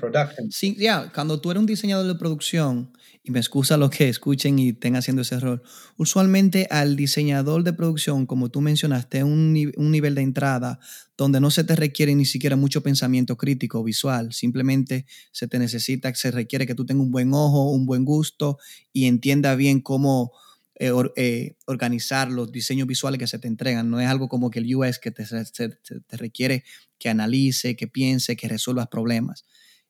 Sí, 0.50 0.76
ya, 0.76 1.12
cuando 1.14 1.40
tú 1.40 1.52
eres 1.52 1.60
un 1.60 1.68
diseñador 1.68 2.08
de 2.08 2.16
producción, 2.16 2.98
y 3.22 3.30
me 3.30 3.38
excusa 3.38 3.78
los 3.78 3.92
que 3.92 4.10
escuchen 4.10 4.58
y 4.58 4.70
estén 4.70 4.96
haciendo 4.96 5.22
ese 5.22 5.36
error, 5.36 5.62
usualmente 5.98 6.66
al 6.72 6.96
diseñador 6.96 7.64
de 7.64 7.74
producción, 7.74 8.26
como 8.26 8.50
tú 8.50 8.60
mencionaste, 8.60 9.24
un, 9.24 9.72
un 9.78 9.92
nivel 9.92 10.16
de 10.16 10.24
entrada 10.24 10.80
donde 11.16 11.40
no 11.40 11.52
se 11.52 11.64
te 11.64 11.76
requiere 11.76 12.16
ni 12.16 12.26
siquiera 12.26 12.56
mucho 12.56 12.82
pensamiento 12.82 13.38
crítico 13.38 13.84
visual, 13.84 14.34
simplemente 14.34 15.06
se 15.32 15.48
te 15.48 15.60
necesita, 15.60 16.12
se 16.16 16.32
requiere 16.32 16.66
que 16.66 16.74
tú 16.74 16.88
tengas 16.88 17.04
un 17.04 17.12
buen 17.12 17.36
ojo, 17.36 17.70
un 17.70 17.86
buen 17.86 18.04
gusto 18.04 18.58
y 18.92 19.06
entienda 19.06 19.54
bien 19.54 19.80
cómo 19.80 20.32
eh, 20.78 20.92
eh, 21.16 21.56
organizar 21.68 22.30
los 22.30 22.52
diseños 22.52 22.86
visuales 22.86 23.18
que 23.18 23.28
se 23.28 23.40
te 23.40 23.48
entregan. 23.48 23.90
No 23.90 24.02
es 24.02 24.08
algo 24.08 24.28
como 24.28 24.50
que 24.50 24.60
el 24.60 24.76
US 24.76 25.00
que 25.00 25.12
te, 25.12 25.24
te 25.24 26.18
requiere 26.18 26.64
que 26.98 27.10
analice, 27.10 27.76
que 27.76 27.88
piense, 27.88 28.36
que 28.36 28.50
resuelvas 28.50 28.88
problemas. 28.88 29.46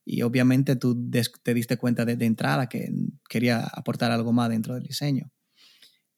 Y 0.06 0.22
obviamente 0.22 0.76
tú 0.76 1.10
te 1.44 1.54
diste 1.56 1.78
cuenta 1.78 2.06
de, 2.06 2.24
entrada 2.24 2.70
que 2.70 2.92
quería 3.28 3.62
aportar 3.62 4.12
algo 4.12 4.32
más 4.32 4.50
dentro 4.50 4.76
del 4.76 4.84
diseño. 4.84 5.32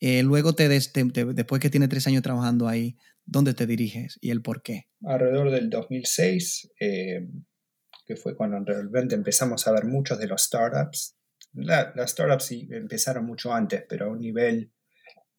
Eh, 0.01 0.21
luego, 0.23 0.53
te, 0.53 0.67
después 0.67 1.61
que 1.61 1.69
tienes 1.69 1.89
tres 1.89 2.05
años 2.07 2.21
trabajando 2.21 2.67
ahí, 2.67 2.97
¿dónde 3.25 3.53
te 3.53 3.65
diriges 3.65 4.19
y 4.19 4.31
el 4.31 4.41
por 4.41 4.61
qué? 4.61 4.89
Alrededor 5.05 5.49
del 5.49 5.69
2006, 5.69 6.73
que 6.77 8.15
fue 8.17 8.35
cuando 8.35 8.59
realmente 8.59 9.15
empezamos 9.15 9.65
a 9.65 9.71
ver 9.71 9.85
muchos 9.85 10.19
de 10.19 10.27
los 10.27 10.43
startups 10.43 11.16
las 11.57 12.11
startups 12.11 12.51
empezaron 12.51 13.25
mucho 13.25 13.53
antes, 13.53 13.83
pero 13.87 14.05
a 14.05 14.09
un 14.09 14.19
nivel 14.19 14.71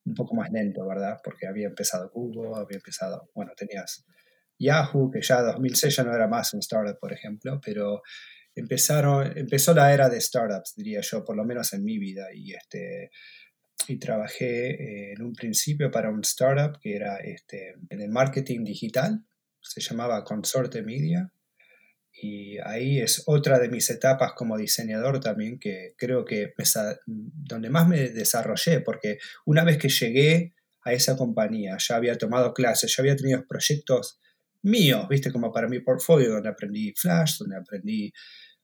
un 0.05 0.15
poco 0.15 0.35
más 0.35 0.51
lento, 0.51 0.87
¿verdad? 0.87 1.19
Porque 1.23 1.47
había 1.47 1.69
empezado 1.69 2.11
Google, 2.11 2.53
había 2.57 2.77
empezado, 2.77 3.31
bueno, 3.35 3.53
tenías 3.57 4.05
Yahoo, 4.59 5.11
que 5.11 5.21
ya 5.23 5.41
en 5.41 5.47
2006 5.47 5.97
ya 5.97 6.05
no 6.05 6.15
era 6.15 6.27
más 6.29 6.53
un 6.55 6.61
startup, 6.61 6.99
por 6.99 7.13
ejemplo, 7.13 7.61
pero 7.65 8.03
empezaron, 8.55 9.37
empezó 9.37 9.75
la 9.75 9.93
era 9.93 10.09
de 10.09 10.21
startups, 10.21 10.75
diría 10.77 11.01
yo, 11.03 11.25
por 11.25 11.37
lo 11.37 11.45
menos 11.45 11.73
en 11.73 11.85
mi 11.85 11.99
vida, 11.99 12.27
y 12.35 12.55
este 12.55 13.11
y 13.87 13.99
trabajé 13.99 14.71
eh, 14.71 15.13
en 15.13 15.23
un 15.23 15.33
principio 15.33 15.91
para 15.91 16.11
un 16.11 16.21
startup 16.21 16.79
que 16.81 16.97
era 16.97 17.19
este, 17.19 17.75
en 17.89 18.01
el 18.01 18.11
marketing 18.11 18.65
digital, 18.65 19.25
se 19.61 19.81
llamaba 19.81 20.25
Consorte 20.25 20.83
Media, 20.83 21.33
y 22.21 22.59
ahí 22.59 22.99
es 23.01 23.23
otra 23.27 23.59
de 23.59 23.69
mis 23.69 23.89
etapas 23.91 24.33
como 24.33 24.57
diseñador 24.57 25.21
también 25.21 25.59
que 25.59 25.95
creo 25.97 26.25
que 26.25 26.53
donde 27.07 27.71
más 27.71 27.87
me 27.87 28.09
desarrollé, 28.09 28.81
porque 28.81 29.19
una 29.47 29.63
vez 29.63 29.79
que 29.79 29.89
llegué 29.89 30.55
a 30.83 30.93
esa 30.93 31.17
compañía, 31.17 31.77
ya 31.79 31.97
había 31.97 32.19
tomado 32.19 32.53
clases, 32.53 32.95
ya 32.97 33.03
había 33.03 33.15
tenido 33.15 33.47
proyectos 33.47 34.19
míos, 34.63 35.07
viste, 35.09 35.31
como 35.31 35.53
para 35.53 35.69
mi 35.69 35.81
portfolio, 35.81 36.31
donde 36.31 36.49
aprendí 36.49 36.93
Flash, 36.97 37.39
donde 37.39 37.57
aprendí, 37.57 38.13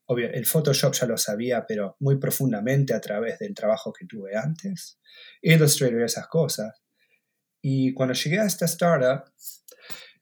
obvio, 0.07 0.29
el 0.31 0.45
Photoshop 0.45 0.93
ya 0.93 1.05
lo 1.07 1.17
sabía, 1.17 1.65
pero 1.65 1.95
muy 1.99 2.17
profundamente 2.17 2.93
a 2.93 2.99
través 2.99 3.39
del 3.39 3.53
trabajo 3.53 3.93
que 3.93 4.05
tuve 4.05 4.35
antes, 4.35 4.99
Illustrator 5.41 6.01
y 6.01 6.03
esas 6.03 6.27
cosas. 6.27 6.81
Y 7.61 7.93
cuando 7.93 8.13
llegué 8.13 8.39
a 8.39 8.45
esta 8.45 8.65
startup, 8.65 9.23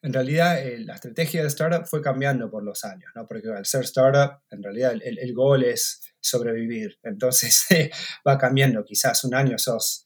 en 0.04 0.12
realidad 0.12 0.62
eh, 0.62 0.80
la 0.80 0.96
estrategia 0.96 1.42
de 1.42 1.48
startup 1.48 1.88
fue 1.88 2.02
cambiando 2.02 2.52
por 2.52 2.62
los 2.62 2.84
años, 2.84 3.10
¿no? 3.16 3.26
Porque 3.26 3.48
al 3.50 3.66
ser 3.66 3.84
startup, 3.86 4.44
en 4.52 4.62
realidad 4.62 4.92
el, 4.92 5.18
el 5.18 5.34
gol 5.34 5.64
es 5.64 6.02
sobrevivir. 6.20 7.00
Entonces 7.04 7.66
va 8.28 8.38
cambiando. 8.38 8.84
Quizás 8.84 9.24
un 9.24 9.34
año 9.34 9.58
sos 9.58 10.06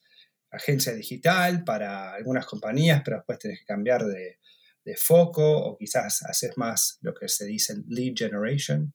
agencia 0.52 0.94
digital 0.94 1.64
para 1.64 2.14
algunas 2.14 2.46
compañías, 2.46 3.02
pero 3.04 3.18
después 3.18 3.40
tenés 3.40 3.60
que 3.60 3.66
cambiar 3.66 4.06
de, 4.06 4.38
de 4.86 4.96
foco 4.96 5.58
o 5.58 5.76
quizás 5.76 6.24
hacer 6.24 6.52
más 6.58 7.00
lo 7.02 7.16
que 7.16 7.28
se 7.28 7.46
dice 7.46 7.74
lead 7.88 8.14
generation, 8.16 8.94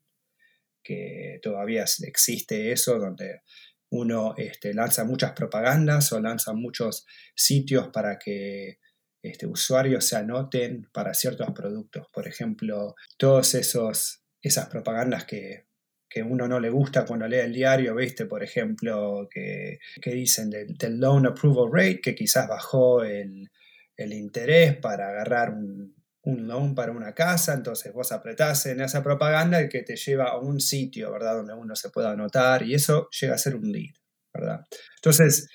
que 0.85 1.41
todavía 1.43 1.85
existe 2.03 2.71
eso, 2.71 3.01
donde 3.01 3.43
uno 3.91 4.35
este, 4.37 4.73
lanza 4.73 5.05
muchas 5.05 5.33
propagandas 5.33 6.13
o 6.13 6.21
lanza 6.21 6.53
muchos 6.53 7.07
sitios 7.35 7.89
para 7.89 8.21
que 8.21 8.79
este, 9.23 9.47
usuarios 9.47 10.05
se 10.05 10.17
anoten 10.17 10.89
para 10.93 11.15
ciertos 11.15 11.51
productos. 11.53 12.09
Por 12.13 12.27
ejemplo, 12.27 12.97
esos 13.19 14.23
esas 14.43 14.69
propagandas 14.69 15.25
que, 15.25 15.67
que 16.09 16.23
uno 16.23 16.49
no 16.49 16.59
le 16.61 16.69
gusta 16.69 17.07
cuando 17.07 17.29
lee 17.29 17.37
el 17.37 17.55
diario, 17.55 17.95
¿viste? 17.95 18.27
Por 18.27 18.43
ejemplo, 18.43 19.29
que, 19.31 19.79
que 20.01 20.11
dicen 20.11 20.51
del, 20.51 20.77
loan 20.99 21.27
approval 21.27 21.71
rate, 21.73 22.01
que 22.01 22.15
quizás 22.15 22.49
bajó 22.49 23.05
el, 23.05 23.51
el 23.97 24.13
interés 24.13 24.77
para 24.77 25.09
agarrar 25.09 25.51
un, 25.51 25.95
un, 26.23 26.47
loan 26.47 26.75
para 26.75 26.93
una 26.93 27.15
casa, 27.15 27.55
entonces 27.55 27.93
vos 27.93 28.11
apretás 28.11 28.67
en 28.67 28.81
esa 28.81 29.03
propaganda 29.03 29.69
que 29.69 29.83
te 29.83 29.97
lleva 29.97 30.31
a 30.31 30.39
un 30.39 30.61
sitio, 30.61 31.13
¿verdad? 31.13 31.37
Donde 31.37 31.55
uno 31.55 31.77
se 31.77 31.91
pueda 31.91 32.11
anotar 32.11 32.63
y 32.65 32.75
eso 32.75 33.09
llega 33.19 33.35
a 33.35 33.39
ser 33.39 33.55
un 33.55 33.71
lead, 33.71 33.95
¿verdad? 34.35 34.67
Entonces, 34.97 35.49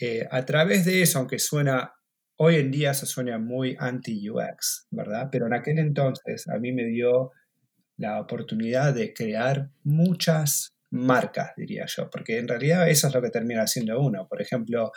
eh, 0.00 0.26
a 0.28 0.44
través 0.44 0.84
de 0.84 1.02
eso, 1.02 1.20
aunque 1.20 1.38
suena 1.38 1.94
Hoy 2.36 2.56
en 2.56 2.72
día 2.72 2.90
eso 2.90 3.06
suena 3.06 3.38
muy 3.38 3.76
anti-UX, 3.78 4.88
¿verdad? 4.90 5.28
Pero 5.30 5.46
en 5.46 5.54
aquel 5.54 5.78
entonces 5.78 6.48
a 6.48 6.58
mí 6.58 6.72
me 6.72 6.84
dio 6.84 7.30
la 7.96 8.20
oportunidad 8.20 8.92
de 8.92 9.14
crear 9.14 9.70
muchas 9.84 10.76
marcas, 10.90 11.52
diría 11.56 11.84
yo, 11.86 12.10
porque 12.10 12.38
en 12.38 12.48
realidad 12.48 12.88
eso 12.88 13.06
es 13.06 13.14
lo 13.14 13.22
que 13.22 13.30
termina 13.30 13.62
haciendo 13.62 14.00
uno. 14.00 14.26
Por 14.28 14.42
ejemplo, 14.42 14.90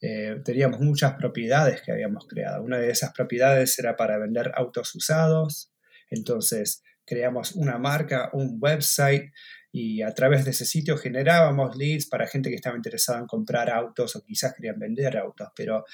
eh, 0.00 0.36
teníamos 0.44 0.80
muchas 0.80 1.14
propiedades 1.14 1.82
que 1.82 1.90
habíamos 1.90 2.26
creado. 2.28 2.62
Una 2.62 2.78
de 2.78 2.90
esas 2.90 3.12
propiedades 3.12 3.76
era 3.80 3.96
para 3.96 4.18
vender 4.18 4.52
autos 4.54 4.94
usados, 4.94 5.72
entonces 6.08 6.84
creamos 7.04 7.52
una 7.56 7.78
marca, 7.78 8.30
un 8.32 8.58
website 8.60 9.32
y 9.78 10.00
a 10.00 10.14
través 10.14 10.46
de 10.46 10.52
ese 10.52 10.64
sitio 10.64 10.96
generábamos 10.96 11.76
leads 11.76 12.06
para 12.06 12.26
gente 12.26 12.48
que 12.48 12.56
estaba 12.56 12.76
interesada 12.76 13.18
en 13.18 13.26
comprar 13.26 13.68
autos 13.68 14.16
o 14.16 14.24
quizás 14.24 14.54
querían 14.54 14.78
vender 14.78 15.18
autos, 15.18 15.48
pero 15.54 15.84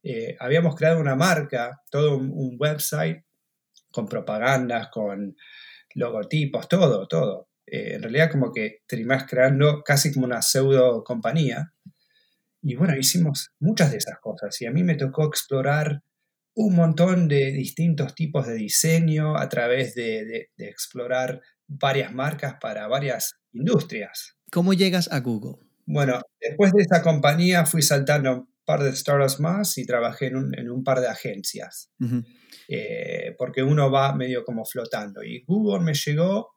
eh, 0.00 0.36
habíamos 0.38 0.76
creado 0.76 1.00
una 1.00 1.16
marca, 1.16 1.82
todo 1.90 2.16
un, 2.16 2.56
website 2.56 3.24
con 3.90 4.06
propagandas, 4.06 4.90
con 4.92 5.36
logotipos, 5.96 6.68
todo, 6.68 7.08
todo. 7.08 7.48
Eh, 7.66 7.94
en 7.94 8.02
realidad 8.02 8.30
como 8.30 8.52
que 8.52 8.82
terminás 8.86 9.24
creando 9.28 9.82
casi 9.82 10.12
como 10.12 10.26
una 10.26 10.40
pseudo 10.40 11.02
compañía. 11.02 11.72
Y 12.62 12.76
bueno, 12.76 12.96
hicimos 12.96 13.50
muchas 13.58 13.90
de 13.90 13.96
esas 13.96 14.20
cosas 14.20 14.60
y 14.62 14.66
a 14.66 14.70
mí 14.70 14.84
me 14.84 14.94
tocó 14.94 15.26
explorar 15.26 16.04
un 16.54 16.76
montón 16.76 17.26
de 17.26 17.50
distintos 17.50 18.14
tipos 18.14 18.46
de 18.46 18.54
diseño 18.54 19.36
a 19.36 19.48
través 19.48 19.96
de 19.96 20.48
explorar 20.58 21.40
varias 21.68 22.12
marcas 22.12 22.54
para 22.60 22.86
varias 22.88 23.34
industrias. 23.52 24.36
¿Cómo 24.50 24.74
llegas 24.74 25.10
a 25.12 25.20
Google? 25.20 25.66
Bueno, 25.86 26.20
después 26.40 26.72
de 26.72 26.82
esa 26.82 27.02
compañía 27.02 27.66
fui 27.66 27.82
saltando 27.82 28.32
un 28.32 28.48
par 28.64 28.82
de 28.82 28.94
startups 28.94 29.40
más 29.40 29.76
y 29.78 29.86
trabajé 29.86 30.26
en 30.26 30.36
un, 30.36 30.58
en 30.58 30.70
un 30.70 30.84
par 30.84 31.00
de 31.00 31.08
agencias, 31.08 31.90
eh, 32.68 33.34
porque 33.36 33.62
uno 33.62 33.90
va 33.90 34.14
medio 34.14 34.44
como 34.44 34.64
flotando. 34.64 35.22
Y 35.22 35.44
Google 35.46 35.84
me 35.84 35.94
llegó 35.94 36.52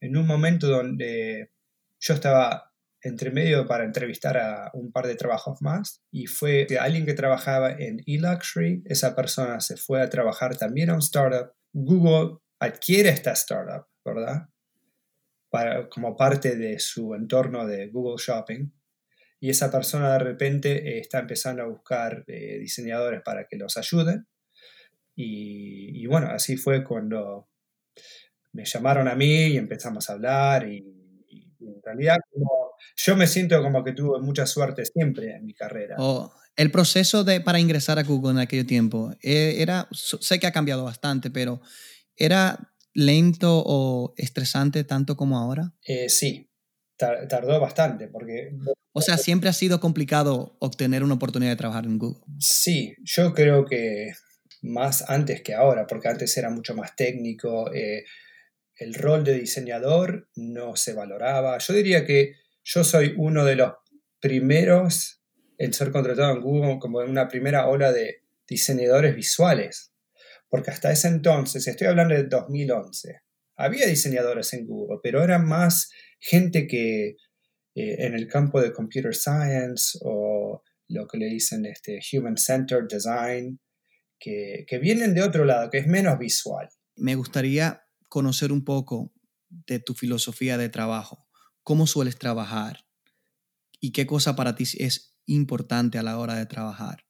en 0.00 0.16
un 0.16 0.26
momento 0.26 0.68
donde 0.68 1.50
yo 1.98 2.14
estaba 2.14 2.72
entre 3.02 3.30
medio 3.30 3.66
para 3.66 3.84
entrevistar 3.84 4.36
a 4.36 4.70
un 4.74 4.92
par 4.92 5.06
de 5.06 5.14
trabajos 5.14 5.62
más 5.62 6.02
y 6.10 6.26
fue 6.26 6.66
que 6.66 6.78
alguien 6.78 7.06
que 7.06 7.14
trabajaba 7.14 7.70
en 7.70 8.02
eLuxury, 8.06 8.82
esa 8.86 9.14
persona 9.14 9.60
se 9.60 9.76
fue 9.76 10.02
a 10.02 10.10
trabajar 10.10 10.56
también 10.56 10.90
a 10.90 10.94
un 10.94 11.00
startup. 11.00 11.52
Google 11.72 12.38
adquiere 12.60 13.10
esta 13.10 13.32
startup 13.32 13.86
¿verdad? 14.04 14.48
Para, 15.50 15.88
como 15.88 16.16
parte 16.16 16.56
de 16.56 16.78
su 16.78 17.14
entorno 17.14 17.66
de 17.66 17.88
Google 17.88 18.16
Shopping. 18.18 18.70
Y 19.40 19.50
esa 19.50 19.70
persona 19.70 20.12
de 20.14 20.18
repente 20.18 20.72
eh, 20.76 20.98
está 20.98 21.20
empezando 21.20 21.62
a 21.62 21.66
buscar 21.66 22.24
eh, 22.26 22.58
diseñadores 22.58 23.22
para 23.22 23.46
que 23.46 23.56
los 23.56 23.76
ayuden. 23.76 24.26
Y, 25.20 26.06
bueno, 26.06 26.28
así 26.28 26.56
fue 26.56 26.84
cuando 26.84 27.48
me 28.52 28.64
llamaron 28.64 29.08
a 29.08 29.16
mí 29.16 29.48
y 29.48 29.56
empezamos 29.56 30.08
a 30.08 30.12
hablar. 30.12 30.68
Y, 30.68 30.94
en 31.60 31.82
realidad 31.82 32.18
yo 32.96 33.16
me 33.16 33.26
siento 33.26 33.60
como 33.62 33.82
que 33.82 33.92
tuve 33.92 34.20
mucha 34.20 34.46
suerte 34.46 34.84
siempre 34.84 35.34
en 35.34 35.44
mi 35.44 35.54
carrera. 35.54 35.96
Oh, 35.98 36.32
el 36.54 36.70
proceso 36.70 37.24
de, 37.24 37.40
para 37.40 37.58
ingresar 37.58 37.98
a 37.98 38.04
Google 38.04 38.32
en 38.32 38.38
aquel 38.38 38.66
tiempo, 38.66 39.12
eh, 39.22 39.56
era, 39.58 39.88
sé 39.92 40.38
que 40.38 40.46
ha 40.46 40.52
cambiado 40.52 40.84
bastante, 40.84 41.30
pero 41.30 41.60
era 42.18 42.72
lento 42.92 43.62
o 43.64 44.14
estresante 44.16 44.84
tanto 44.84 45.16
como 45.16 45.38
ahora? 45.38 45.72
Eh, 45.84 46.08
sí, 46.08 46.50
tardó 46.96 47.58
bastante 47.60 48.08
porque... 48.08 48.50
O 48.92 49.00
sea, 49.00 49.16
siempre 49.16 49.48
ha 49.48 49.52
sido 49.52 49.78
complicado 49.78 50.56
obtener 50.58 51.04
una 51.04 51.14
oportunidad 51.14 51.52
de 51.52 51.56
trabajar 51.56 51.84
en 51.84 51.98
Google. 51.98 52.24
Sí, 52.40 52.96
yo 53.04 53.32
creo 53.32 53.64
que 53.64 54.12
más 54.62 55.08
antes 55.08 55.42
que 55.42 55.54
ahora, 55.54 55.86
porque 55.86 56.08
antes 56.08 56.36
era 56.36 56.50
mucho 56.50 56.74
más 56.74 56.96
técnico, 56.96 57.72
eh, 57.72 58.04
el 58.74 58.94
rol 58.94 59.22
de 59.22 59.34
diseñador 59.34 60.28
no 60.34 60.74
se 60.74 60.94
valoraba. 60.94 61.58
Yo 61.58 61.74
diría 61.74 62.04
que 62.04 62.34
yo 62.64 62.82
soy 62.82 63.14
uno 63.16 63.44
de 63.44 63.56
los 63.56 63.72
primeros 64.20 65.22
en 65.58 65.72
ser 65.72 65.90
contratados 65.90 66.36
en 66.36 66.42
Google 66.42 66.78
como 66.80 67.02
en 67.02 67.10
una 67.10 67.28
primera 67.28 67.68
ola 67.68 67.92
de 67.92 68.22
diseñadores 68.48 69.14
visuales. 69.14 69.87
Porque 70.48 70.70
hasta 70.70 70.90
ese 70.90 71.08
entonces, 71.08 71.66
estoy 71.66 71.88
hablando 71.88 72.14
de 72.14 72.24
2011, 72.24 73.20
había 73.56 73.86
diseñadores 73.86 74.52
en 74.54 74.66
Google, 74.66 74.98
pero 75.02 75.22
eran 75.22 75.46
más 75.46 75.90
gente 76.20 76.66
que 76.66 77.16
eh, 77.74 78.06
en 78.06 78.14
el 78.14 78.28
campo 78.28 78.60
de 78.60 78.72
computer 78.72 79.14
science 79.14 79.98
o 80.02 80.62
lo 80.88 81.06
que 81.06 81.18
le 81.18 81.26
dicen 81.26 81.66
este, 81.66 82.00
human 82.12 82.36
centered 82.36 82.86
design, 82.88 83.60
que, 84.18 84.64
que 84.66 84.78
vienen 84.78 85.14
de 85.14 85.22
otro 85.22 85.44
lado, 85.44 85.70
que 85.70 85.78
es 85.78 85.86
menos 85.86 86.18
visual. 86.18 86.68
Me 86.96 87.14
gustaría 87.14 87.82
conocer 88.08 88.52
un 88.52 88.64
poco 88.64 89.12
de 89.48 89.78
tu 89.78 89.94
filosofía 89.94 90.56
de 90.56 90.68
trabajo. 90.68 91.28
¿Cómo 91.62 91.86
sueles 91.86 92.18
trabajar? 92.18 92.86
¿Y 93.80 93.92
qué 93.92 94.06
cosa 94.06 94.34
para 94.34 94.54
ti 94.54 94.64
es 94.78 95.14
importante 95.26 95.98
a 95.98 96.02
la 96.02 96.18
hora 96.18 96.34
de 96.34 96.46
trabajar 96.46 97.06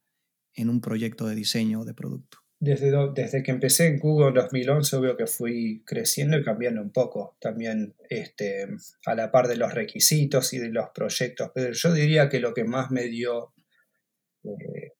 en 0.55 0.69
un 0.69 0.81
proyecto 0.81 1.27
de 1.27 1.35
diseño 1.35 1.81
o 1.81 1.85
de 1.85 1.95
producto? 1.95 2.39
Desde, 2.61 2.91
desde 3.15 3.43
que 3.45 3.53
empecé 3.53 3.87
en 3.87 3.99
Google 4.01 4.29
en 4.29 4.35
2011 4.35 4.99
veo 4.99 5.17
que 5.17 5.29
fui 5.29 5.85
creciendo 5.87 6.37
y 6.37 6.43
cambiando 6.43 6.83
un 6.83 6.91
poco 6.91 7.37
también 7.41 7.95
este, 8.11 8.67
a 9.07 9.15
la 9.15 9.31
par 9.31 9.47
de 9.47 9.57
los 9.57 9.73
requisitos 9.73 10.53
y 10.53 10.59
de 10.59 10.71
los 10.71 10.89
proyectos, 10.93 11.53
pero 11.55 11.73
yo 11.73 11.93
diría 11.93 12.29
que 12.29 12.41
lo 12.41 12.55
que 12.55 12.65
más 12.65 12.91
me 12.91 13.05
dio, 13.05 13.53
eh, 14.43 14.95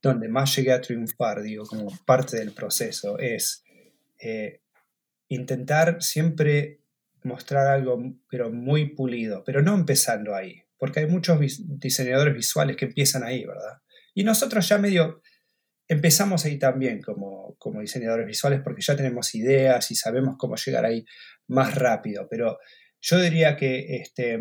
donde 0.00 0.28
más 0.28 0.56
llegué 0.56 0.72
a 0.72 0.80
triunfar, 0.80 1.42
digo, 1.42 1.66
como 1.66 1.90
parte 2.06 2.38
del 2.38 2.52
proceso, 2.52 3.18
es 3.18 3.62
eh, 4.18 4.62
intentar 5.28 6.02
siempre 6.02 6.80
mostrar 7.24 7.66
algo, 7.66 8.02
pero 8.30 8.50
muy 8.50 8.94
pulido, 8.94 9.44
pero 9.44 9.60
no 9.60 9.74
empezando 9.74 10.34
ahí, 10.34 10.62
porque 10.78 11.00
hay 11.00 11.06
muchos 11.06 11.38
diseñadores 11.58 12.34
visuales 12.34 12.76
que 12.76 12.86
empiezan 12.86 13.22
ahí, 13.22 13.44
¿verdad? 13.44 13.82
Y 14.14 14.24
nosotros 14.24 14.66
ya 14.66 14.78
medio 14.78 15.20
empezamos 15.90 16.44
ahí 16.44 16.56
también 16.56 17.02
como, 17.02 17.56
como 17.58 17.80
diseñadores 17.80 18.24
visuales 18.24 18.60
porque 18.62 18.80
ya 18.80 18.94
tenemos 18.94 19.34
ideas 19.34 19.90
y 19.90 19.96
sabemos 19.96 20.36
cómo 20.38 20.54
llegar 20.54 20.84
ahí 20.84 21.04
más 21.48 21.74
rápido, 21.74 22.28
pero 22.30 22.58
yo 23.00 23.20
diría 23.20 23.56
que 23.56 23.96
este, 23.96 24.34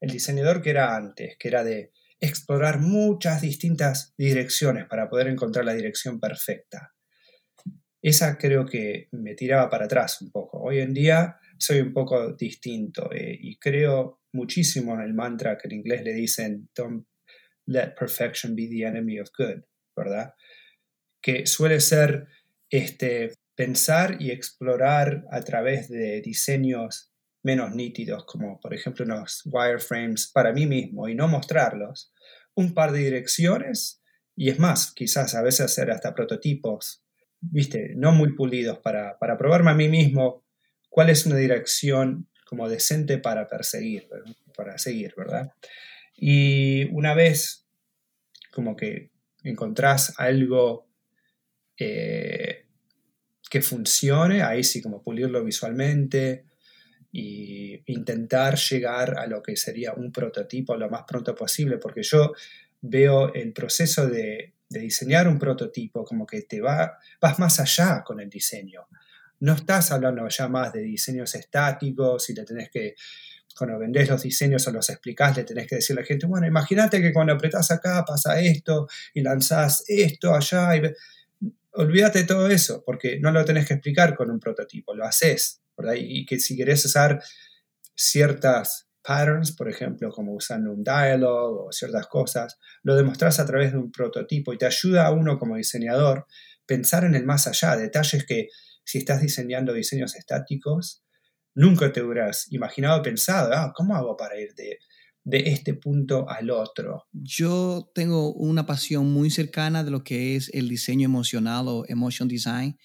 el 0.00 0.10
diseñador 0.10 0.62
que 0.62 0.70
era 0.70 0.94
antes, 0.94 1.36
que 1.36 1.48
era 1.48 1.64
de 1.64 1.90
explorar 2.20 2.78
muchas 2.78 3.40
distintas 3.40 4.14
direcciones 4.16 4.86
para 4.86 5.10
poder 5.10 5.26
encontrar 5.26 5.64
la 5.64 5.74
dirección 5.74 6.20
perfecta, 6.20 6.94
esa 8.00 8.38
creo 8.38 8.64
que 8.64 9.08
me 9.10 9.34
tiraba 9.34 9.68
para 9.68 9.86
atrás 9.86 10.22
un 10.22 10.30
poco. 10.30 10.60
Hoy 10.60 10.78
en 10.78 10.94
día 10.94 11.36
soy 11.58 11.80
un 11.80 11.92
poco 11.92 12.34
distinto 12.34 13.10
eh, 13.12 13.36
y 13.40 13.58
creo 13.58 14.20
muchísimo 14.32 14.94
en 14.94 15.00
el 15.00 15.14
mantra 15.14 15.58
que 15.58 15.66
en 15.66 15.80
inglés 15.80 16.04
le 16.04 16.12
dicen 16.12 16.70
don't 16.76 17.08
let 17.66 17.94
perfection 17.98 18.54
be 18.54 18.68
the 18.68 18.84
enemy 18.84 19.18
of 19.18 19.30
good, 19.36 19.64
¿verdad? 19.98 20.34
Que 21.20 21.46
suele 21.46 21.80
ser 21.80 22.28
este, 22.70 23.34
pensar 23.54 24.16
y 24.20 24.30
explorar 24.30 25.24
a 25.30 25.40
través 25.42 25.88
de 25.88 26.22
diseños 26.22 27.12
menos 27.42 27.74
nítidos, 27.74 28.24
como 28.24 28.58
por 28.60 28.72
ejemplo 28.72 29.04
unos 29.04 29.42
wireframes 29.44 30.30
para 30.32 30.52
mí 30.52 30.66
mismo 30.66 31.08
y 31.08 31.14
no 31.14 31.28
mostrarlos, 31.28 32.12
un 32.54 32.72
par 32.72 32.92
de 32.92 33.00
direcciones 33.00 34.02
y 34.34 34.50
es 34.50 34.58
más, 34.58 34.92
quizás 34.92 35.34
a 35.34 35.42
veces 35.42 35.66
hacer 35.66 35.90
hasta 35.90 36.14
prototipos 36.14 37.02
viste, 37.40 37.94
no 37.96 38.12
muy 38.12 38.34
pulidos 38.34 38.78
para, 38.78 39.18
para 39.18 39.36
probarme 39.38 39.70
a 39.70 39.74
mí 39.74 39.88
mismo 39.88 40.44
cuál 40.88 41.10
es 41.10 41.26
una 41.26 41.36
dirección 41.36 42.28
como 42.44 42.68
decente 42.68 43.18
para 43.18 43.46
perseguir, 43.46 44.08
para 44.56 44.78
seguir, 44.78 45.14
¿verdad? 45.16 45.52
Y 46.16 46.84
una 46.94 47.14
vez 47.14 47.66
como 48.52 48.74
que 48.74 49.10
encontrás 49.42 50.14
algo 50.18 50.88
eh, 51.76 52.66
que 53.50 53.62
funcione, 53.62 54.42
ahí 54.42 54.64
sí 54.64 54.82
como 54.82 55.02
pulirlo 55.02 55.44
visualmente 55.44 56.46
e 57.12 57.82
intentar 57.86 58.56
llegar 58.56 59.18
a 59.18 59.26
lo 59.26 59.42
que 59.42 59.56
sería 59.56 59.94
un 59.94 60.12
prototipo 60.12 60.76
lo 60.76 60.90
más 60.90 61.04
pronto 61.06 61.34
posible, 61.34 61.78
porque 61.78 62.02
yo 62.02 62.32
veo 62.82 63.32
el 63.32 63.52
proceso 63.52 64.06
de 64.06 64.54
de 64.68 64.80
diseñar 64.80 65.28
un 65.28 65.38
prototipo, 65.38 66.04
como 66.04 66.26
que 66.26 66.42
te 66.42 66.60
va, 66.60 66.98
vas 67.20 67.38
más 67.38 67.60
allá 67.60 68.02
con 68.04 68.20
el 68.20 68.28
diseño. 68.28 68.86
No 69.40 69.54
estás 69.54 69.92
hablando 69.92 70.28
ya 70.28 70.48
más 70.48 70.72
de 70.72 70.82
diseños 70.82 71.34
estáticos 71.34 72.28
y 72.28 72.34
le 72.34 72.44
tenés 72.44 72.70
que, 72.70 72.94
cuando 73.58 73.78
vendés 73.78 74.08
los 74.08 74.22
diseños 74.22 74.66
o 74.66 74.72
los 74.72 74.88
explicás, 74.88 75.36
le 75.36 75.44
tenés 75.44 75.66
que 75.66 75.76
decir 75.76 75.96
a 75.98 76.00
la 76.00 76.06
gente, 76.06 76.26
bueno, 76.26 76.46
imagínate 76.46 77.02
que 77.02 77.12
cuando 77.12 77.32
apretás 77.32 77.70
acá 77.70 78.04
pasa 78.06 78.40
esto 78.40 78.88
y 79.12 79.22
lanzás 79.22 79.84
esto 79.88 80.34
allá. 80.34 80.70
Olvídate 81.72 82.20
de 82.20 82.24
todo 82.24 82.48
eso, 82.48 82.82
porque 82.84 83.18
no 83.20 83.30
lo 83.30 83.44
tenés 83.44 83.66
que 83.66 83.74
explicar 83.74 84.14
con 84.14 84.30
un 84.30 84.40
prototipo, 84.40 84.94
lo 84.94 85.04
haces. 85.04 85.60
Y 85.96 86.24
que 86.24 86.38
si 86.38 86.56
querés 86.56 86.84
usar 86.84 87.22
ciertas 87.94 88.88
patterns, 89.02 89.52
por 89.52 89.68
ejemplo, 89.68 90.10
como 90.10 90.34
usando 90.34 90.72
un 90.72 90.84
dialog 90.84 91.66
o 91.66 91.72
ciertas 91.72 92.06
cosas, 92.06 92.58
lo 92.82 92.94
demostras 92.96 93.40
a 93.40 93.46
través 93.46 93.72
de 93.72 93.78
un 93.78 93.90
prototipo 93.90 94.52
y 94.52 94.58
te 94.58 94.66
ayuda 94.66 95.06
a 95.06 95.12
uno 95.12 95.38
como 95.38 95.56
diseñador 95.56 96.26
pensar 96.66 97.04
en 97.04 97.14
el 97.14 97.24
más 97.24 97.46
allá, 97.46 97.76
detalles 97.76 98.24
que 98.26 98.48
si 98.84 98.98
estás 98.98 99.22
diseñando 99.22 99.72
diseños 99.72 100.14
estáticos, 100.14 101.02
nunca 101.58 101.92
te 101.92 102.02
hubieras 102.02 102.46
imaginado, 102.50 103.02
pensado, 103.02 103.52
ah, 103.52 103.72
¿cómo 103.74 103.96
hago 103.96 104.16
para 104.16 104.40
ir 104.40 104.54
de, 104.54 104.78
de 105.24 105.50
este 105.50 105.74
punto 105.74 106.28
al 106.28 106.50
otro? 106.50 107.04
Yo 107.12 107.90
tengo 107.94 108.32
una 108.32 108.64
pasión 108.64 109.12
muy 109.12 109.30
cercana 109.30 109.82
de 109.82 109.90
lo 109.90 110.04
que 110.04 110.36
es 110.36 110.50
el 110.54 110.68
diseño 110.68 111.04
emocional 111.04 111.66
o 111.66 111.84
emotion 111.88 112.28
design. 112.28 112.78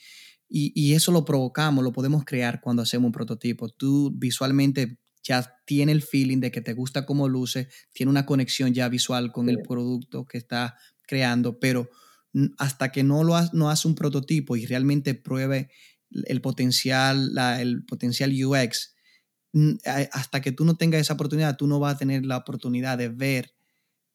Y, 0.50 0.72
y, 0.76 0.94
eso 0.94 1.12
lo 1.12 1.24
provocamos, 1.24 1.84
lo 1.84 1.92
podemos 1.92 2.26
crear 2.26 2.62
cuando 2.62 2.82
hacemos 2.82 3.08
un 3.08 3.12
prototipo. 3.12 3.70
Tú 3.70 4.12
visualmente 4.14 5.00
ya 5.24 5.56
tiene 5.66 5.92
el 5.92 6.02
feeling 6.02 6.40
de 6.40 6.52
que 6.52 6.62
te 6.62 6.74
gusta 6.74 7.06
cómo 7.06 7.28
luce, 7.28 7.70
tiene 7.94 8.10
una 8.10 8.26
conexión 8.26 8.74
ya 8.74 8.90
visual 8.90 9.32
con 9.32 9.50
el 9.50 9.62
producto 9.62 10.26
que 10.26 10.38
está 10.38 10.76
creando, 11.08 11.60
pero 11.60 11.90
hasta 12.58 12.92
que 12.92 13.04
no 13.04 13.24
lo 13.24 13.36
no 13.54 13.70
hace 13.70 13.88
un 13.88 13.96
prototipo 13.96 14.56
y 14.56 14.66
realmente 14.66 15.14
pruebe 15.14 15.70
el 16.26 16.42
potencial, 16.42 17.32
el 17.60 17.86
potencial 17.86 18.32
UX, 18.34 18.94
hasta 20.12 20.42
que 20.42 20.52
tú 20.52 20.66
no 20.66 20.78
tengas 20.78 21.02
esa 21.02 21.14
oportunidad, 21.14 21.58
tú 21.58 21.68
no 21.68 21.80
vas 21.80 21.96
a 21.96 21.98
tener 21.98 22.26
la 22.26 22.38
oportunidad 22.38 22.98
de 22.98 23.10
ver, 23.10 23.54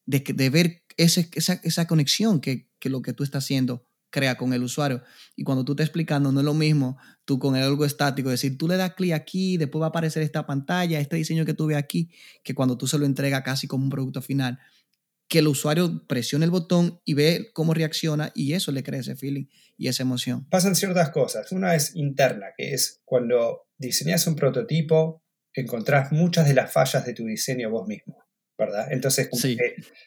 de, 0.07 0.51
ver 0.51 0.83
esa, 0.97 1.87
conexión 1.87 2.41
que, 2.41 2.69
lo 2.85 3.03
que 3.03 3.13
tú 3.13 3.23
estás 3.23 3.45
haciendo 3.45 3.87
crea 4.11 4.37
con 4.37 4.53
el 4.53 4.63
usuario. 4.63 5.03
Y 5.37 5.45
cuando 5.45 5.65
tú 5.65 5.73
estás 5.73 5.87
explicando, 5.87 6.33
no 6.33 6.41
es 6.41 6.45
lo 6.45 6.55
mismo 6.55 6.97
tú 7.25 7.39
con 7.39 7.57
el 7.57 7.63
algo 7.63 7.85
estático, 7.85 8.31
decir, 8.31 8.57
tú 8.57 8.67
le 8.67 8.77
das 8.77 8.95
clic 8.95 9.13
aquí, 9.13 9.59
después 9.59 9.83
va 9.83 9.87
a 9.87 9.91
aparecer 9.91 10.23
esta 10.23 10.47
pantalla, 10.47 10.99
este 10.99 11.17
diseño 11.17 11.45
que 11.45 11.55
tuve 11.55 11.77
aquí, 11.77 12.11
que 12.43 12.55
cuando 12.55 12.79
tú 12.79 12.87
se 12.87 12.99
lo 12.99 13.05
entregas 13.05 13.43
casi 13.43 13.67
como 13.67 13.85
un 13.85 13.91
producto 13.91 14.23
final, 14.23 14.59
que 15.29 15.41
el 15.41 15.49
usuario 15.49 16.07
presione 16.07 16.47
el 16.47 16.51
botón 16.51 17.01
y 17.05 17.13
ve 17.13 17.51
cómo 17.53 17.75
reacciona 17.75 18.33
y 18.35 18.55
eso 18.55 18.73
le 18.73 18.83
crea 18.83 19.01
ese 19.01 19.15
feeling 19.15 19.45
y 19.79 19.89
esa 19.89 20.03
emoción. 20.03 20.47
Pasan 20.51 20.75
ciertas 20.75 21.11
cosas. 21.11 21.51
Una 21.53 21.75
es 21.75 21.95
interna, 21.95 22.49
que 22.57 22.75
es 22.75 23.01
cuando 23.05 23.69
diseñas 23.79 24.27
un 24.27 24.37
prototipo, 24.37 25.23
encontrás 25.55 26.13
muchas 26.13 26.47
de 26.47 26.55
las 26.55 26.71
fallas 26.71 27.07
de 27.07 27.15
tu 27.15 27.25
diseño 27.25 27.71
vos 27.71 27.87
mismo. 27.87 28.29
¿verdad? 28.59 28.89
Entonces, 28.91 29.31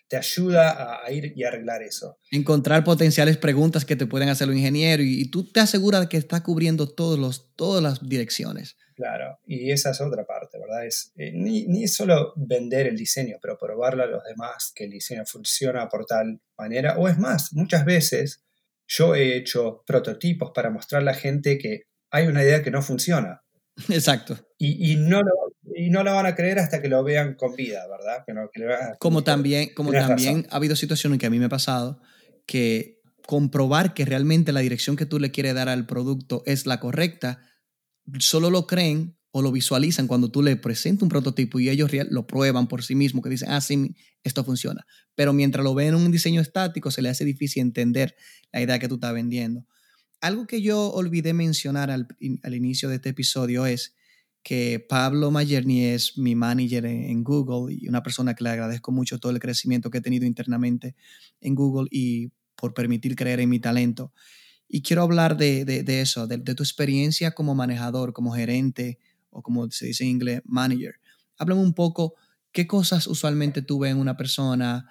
te, 0.09 0.17
ayuda 0.17 1.05
a, 1.05 1.09
ir 1.09 1.31
y 1.37 1.45
arreglar 1.45 1.81
eso. 1.83 2.17
Encontrar 2.31 2.83
potenciales 2.83 3.37
preguntas 3.37 3.85
que 3.85 3.95
te 3.95 4.05
pueden 4.05 4.27
hacer 4.27 4.47
los 4.47 4.57
ingenieros 4.57 5.05
y, 5.07 5.31
tú 5.31 5.49
te 5.49 5.61
aseguras 5.61 6.01
de 6.01 6.09
que 6.09 6.17
está 6.17 6.43
cubriendo 6.43 6.93
todos 6.93 7.17
los, 7.17 7.55
todas 7.55 7.81
las 7.81 8.07
direcciones. 8.07 8.75
Claro, 8.93 9.39
y 9.47 9.71
esa 9.71 9.91
es 9.91 10.01
otra 10.01 10.25
parte, 10.25 10.59
¿verdad? 10.59 10.85
Es, 10.85 11.13
eh, 11.15 11.31
ni, 11.33 11.65
ni 11.67 11.87
solo 11.87 12.33
vender 12.35 12.87
el 12.87 12.97
diseño, 12.97 13.37
pero 13.41 13.57
probarle 13.57 14.03
a 14.03 14.07
los 14.07 14.23
demás 14.25 14.73
que 14.75 14.83
el 14.83 14.91
diseño 14.91 15.23
funciona 15.25 15.87
por 15.87 16.05
tal 16.05 16.41
manera. 16.57 16.97
O 16.97 17.07
es 17.07 17.17
más, 17.17 17.53
muchas 17.53 17.85
veces 17.85 18.43
yo 18.91 19.15
he 19.15 19.37
hecho 19.37 19.83
prototipos 19.85 20.51
para 20.53 20.69
mostrarle 20.69 21.11
a 21.11 21.13
la 21.13 21.19
gente 21.19 21.57
que 21.57 21.83
hay 22.11 22.27
una 22.27 22.43
idea 22.43 22.61
que 22.61 22.71
no 22.71 22.81
funciona. 22.81 23.41
Exacto. 23.89 24.37
Y, 24.57 24.91
y 24.91 24.95
no, 24.97 25.21
lo, 25.21 25.31
y 25.75 25.89
no 25.89 26.03
la 26.03 26.11
van 26.11 26.25
a 26.25 26.35
creer 26.35 26.59
hasta 26.59 26.81
que 26.81 26.89
lo 26.89 27.03
vean 27.03 27.35
con 27.35 27.55
vida, 27.55 27.83
¿verdad? 27.87 28.25
como 28.99 29.23
también, 29.23 29.73
como 29.73 29.91
también 29.91 30.45
ha 30.49 30.57
habido 30.57 30.75
situaciones 30.75 31.19
que 31.19 31.25
a 31.25 31.29
mí 31.29 31.39
me 31.39 31.45
ha 31.45 31.49
pasado 31.49 32.01
que 32.45 32.99
comprobar 33.25 33.93
que 33.93 34.03
realmente 34.03 34.51
la 34.51 34.59
dirección 34.59 34.97
que 34.97 35.05
tú 35.05 35.19
le 35.19 35.31
quieres 35.31 35.55
dar 35.55 35.69
al 35.69 35.85
producto 35.85 36.43
es 36.45 36.65
la 36.65 36.81
correcta, 36.81 37.45
solo 38.19 38.49
lo 38.49 38.67
creen 38.67 39.17
o 39.31 39.41
lo 39.41 39.53
visualizan 39.53 40.07
cuando 40.07 40.29
tú 40.29 40.41
le 40.41 40.57
presentas 40.57 41.03
un 41.03 41.09
prototipo 41.09 41.59
y 41.59 41.69
ellos 41.69 41.91
lo 42.09 42.27
prueban 42.27 42.67
por 42.67 42.83
sí 42.83 42.95
mismos, 42.95 43.23
que 43.23 43.29
dicen, 43.29 43.51
ah, 43.51 43.61
sí, 43.61 43.95
esto 44.23 44.43
funciona. 44.43 44.85
Pero 45.21 45.33
mientras 45.33 45.63
lo 45.63 45.75
ven 45.75 45.89
en 45.89 45.95
un 45.97 46.11
diseño 46.11 46.41
estático, 46.41 46.89
se 46.89 47.03
le 47.03 47.09
hace 47.09 47.23
difícil 47.23 47.61
entender 47.61 48.15
la 48.51 48.59
idea 48.59 48.79
que 48.79 48.87
tú 48.87 48.95
estás 48.95 49.13
vendiendo. 49.13 49.67
Algo 50.19 50.47
que 50.47 50.63
yo 50.63 50.91
olvidé 50.91 51.35
mencionar 51.35 51.91
al, 51.91 52.07
inicio 52.55 52.89
de 52.89 52.95
este 52.95 53.09
episodio 53.09 53.67
es 53.67 53.93
que 54.41 54.83
Pablo 54.89 55.29
Mayerni 55.29 55.83
es 55.83 56.17
mi 56.17 56.33
manager 56.33 56.87
en, 56.87 57.23
Google 57.23 57.71
y 57.71 57.87
una 57.87 58.01
persona 58.01 58.33
que 58.33 58.43
le 58.43 58.49
agradezco 58.49 58.91
mucho 58.91 59.19
todo 59.19 59.31
el 59.31 59.37
crecimiento 59.37 59.91
que 59.91 59.99
he 59.99 60.01
tenido 60.01 60.25
internamente 60.25 60.95
en 61.39 61.53
Google 61.53 61.87
y 61.91 62.31
por 62.55 62.73
permitir 62.73 63.15
creer 63.15 63.41
en 63.41 63.49
mi 63.49 63.59
talento. 63.59 64.13
Y 64.67 64.81
quiero 64.81 65.03
hablar 65.03 65.37
de, 65.37 65.83
eso, 66.01 66.25
de, 66.25 66.37
de, 66.37 66.55
tu 66.55 66.63
experiencia 66.63 67.35
como 67.35 67.53
manejador, 67.53 68.11
como 68.11 68.33
gerente 68.33 68.97
o 69.29 69.43
como 69.43 69.69
se 69.69 69.85
dice 69.85 70.03
en 70.03 70.09
inglés, 70.09 70.41
manager. 70.45 70.95
Háblame 71.37 71.61
un 71.61 71.75
poco 71.75 72.15
qué 72.51 72.65
cosas 72.65 73.05
usualmente 73.05 73.61
tú 73.61 73.77
ves 73.77 73.91
en 73.91 73.99
una 73.99 74.17
persona, 74.17 74.89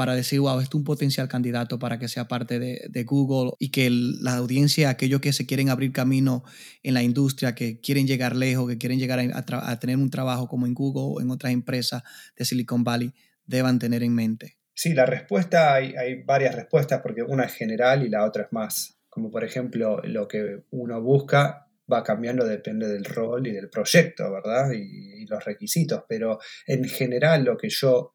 para 0.00 0.14
decir, 0.14 0.40
wow, 0.40 0.60
este 0.60 0.70
es 0.70 0.74
un 0.76 0.84
potencial 0.84 1.28
candidato 1.28 1.78
para 1.78 1.98
que 1.98 2.08
sea 2.08 2.26
parte 2.26 2.58
de, 2.58 3.04
Google 3.04 3.52
y 3.58 3.70
que 3.70 3.90
la 3.90 4.36
audiencia, 4.36 4.88
aquellos 4.88 5.20
que 5.20 5.34
se 5.34 5.44
quieren 5.44 5.68
abrir 5.68 5.92
camino 5.92 6.42
en 6.82 6.94
la 6.94 7.02
industria, 7.02 7.54
que 7.54 7.80
quieren 7.80 8.06
llegar 8.06 8.34
lejos, 8.34 8.66
que 8.66 8.78
quieren 8.78 8.98
llegar 8.98 9.20
a, 9.20 9.78
tener 9.78 9.98
un 9.98 10.08
trabajo 10.08 10.48
como 10.48 10.64
en 10.66 10.72
Google 10.72 11.02
o 11.04 11.20
en 11.20 11.30
otras 11.30 11.52
empresas 11.52 12.02
de 12.34 12.46
Silicon 12.46 12.82
Valley, 12.82 13.12
deban 13.44 13.78
tener 13.78 14.02
en 14.02 14.14
mente? 14.14 14.56
Sí, 14.72 14.94
la 14.94 15.04
respuesta, 15.04 15.74
hay, 15.74 16.22
varias 16.22 16.54
respuestas, 16.54 17.02
porque 17.02 17.22
una 17.22 17.44
es 17.44 17.52
general 17.52 18.02
y 18.02 18.08
la 18.08 18.24
otra 18.24 18.44
es 18.44 18.52
más, 18.54 18.98
como 19.10 19.30
por 19.30 19.44
ejemplo 19.44 20.00
lo 20.02 20.26
que 20.26 20.62
uno 20.70 21.02
busca 21.02 21.66
va 21.92 22.02
cambiando, 22.02 22.46
depende 22.46 22.88
del 22.88 23.04
rol 23.04 23.46
y 23.46 23.50
del 23.50 23.68
proyecto, 23.68 24.32
¿verdad? 24.32 24.72
y 24.72 25.26
los 25.26 25.44
requisitos, 25.44 26.04
pero 26.08 26.38
en 26.66 26.84
general 26.84 27.44
lo 27.44 27.58
que 27.58 27.68
yo 27.68 28.14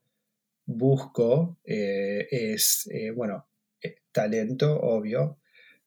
busco 0.65 1.57
eh, 1.63 2.27
es, 2.29 2.87
eh, 2.91 3.11
bueno, 3.11 3.47
eh, 3.81 3.97
talento, 4.11 4.79
obvio, 4.79 5.39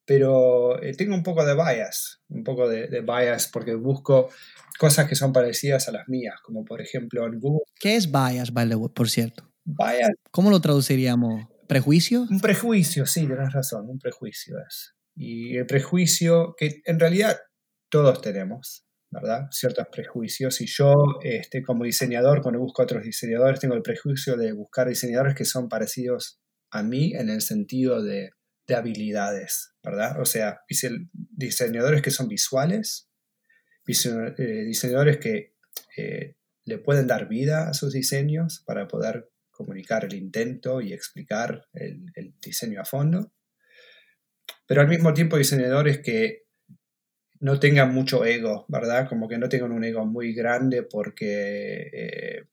pero 0.04 0.80
tengo 0.96 1.14
un 1.14 1.22
poco 1.22 1.44
de 1.44 1.54
bias, 1.54 2.22
un 2.28 2.42
poco 2.42 2.68
de, 2.68 3.02
bias 3.02 3.48
porque 3.52 3.74
busco 3.74 4.30
cosas 4.78 5.08
que 5.08 5.14
son 5.14 5.32
parecidas 5.32 5.88
a 5.88 5.92
las 5.92 6.08
mías, 6.08 6.36
como 6.42 6.64
por 6.64 6.80
ejemplo 6.80 7.26
en 7.26 7.38
Google. 7.38 7.64
¿Qué 7.78 7.96
es 7.96 8.10
bias, 8.10 8.50
por 8.94 9.10
cierto? 9.10 9.52
Bias. 9.64 10.10
¿Cómo 10.30 10.50
lo 10.50 10.60
traduciríamos? 10.60 11.46
¿Prejuicio? 11.66 12.26
Un 12.30 12.40
prejuicio, 12.40 13.04
sí, 13.04 13.26
tienes 13.26 13.52
razón, 13.52 13.90
un 13.90 13.98
prejuicio 13.98 14.56
es. 14.66 14.94
Y 15.14 15.56
el 15.58 15.66
prejuicio 15.66 16.54
que 16.56 16.80
en 16.86 16.98
realidad 16.98 17.36
todos 17.90 18.22
tenemos, 18.22 18.87
¿verdad? 19.10 19.48
Ciertos 19.50 19.86
prejuicios. 19.90 20.60
Y 20.60 20.66
yo, 20.66 20.94
este, 21.22 21.62
como 21.62 21.84
diseñador, 21.84 22.42
cuando 22.42 22.60
busco 22.60 22.82
a 22.82 22.84
otros 22.84 23.04
diseñadores, 23.04 23.60
tengo 23.60 23.74
el 23.74 23.82
prejuicio 23.82 24.36
de 24.36 24.52
buscar 24.52 24.88
diseñadores 24.88 25.34
que 25.34 25.44
son 25.44 25.68
parecidos 25.68 26.40
a 26.70 26.82
mí 26.82 27.14
en 27.14 27.30
el 27.30 27.40
sentido 27.40 28.02
de, 28.02 28.30
habilidades, 28.76 29.72
¿verdad? 29.82 30.20
O 30.20 30.26
sea, 30.26 30.60
diseñadores 31.08 32.02
que 32.02 32.10
son 32.10 32.28
visuales, 32.28 33.08
eh, 33.86 34.64
diseñadores 34.66 35.16
que 35.16 35.54
eh, 35.96 36.34
le 36.66 36.76
pueden 36.76 37.06
dar 37.06 37.28
vida 37.28 37.70
a 37.70 37.72
sus 37.72 37.94
diseños 37.94 38.62
para 38.66 38.86
poder 38.86 39.30
comunicar 39.50 40.04
el 40.04 40.12
intento 40.12 40.82
y 40.82 40.92
explicar 40.92 41.66
el, 41.72 42.12
el 42.14 42.34
diseño 42.42 42.82
a 42.82 42.84
fondo, 42.84 43.32
pero 44.66 44.82
al 44.82 44.88
mismo 44.88 45.14
tiempo 45.14 45.38
diseñadores 45.38 46.00
que 46.00 46.47
no 47.40 47.60
tengan 47.60 47.94
mucho 47.94 48.24
ego, 48.24 48.64
¿verdad? 48.68 49.08
Como 49.08 49.28
que 49.28 49.38
no 49.38 49.48
tengan 49.48 49.72
un 49.72 49.84
ego 49.84 50.04
muy 50.04 50.32
grande 50.32 50.82
porque 50.82 51.90
eh, 51.92 52.44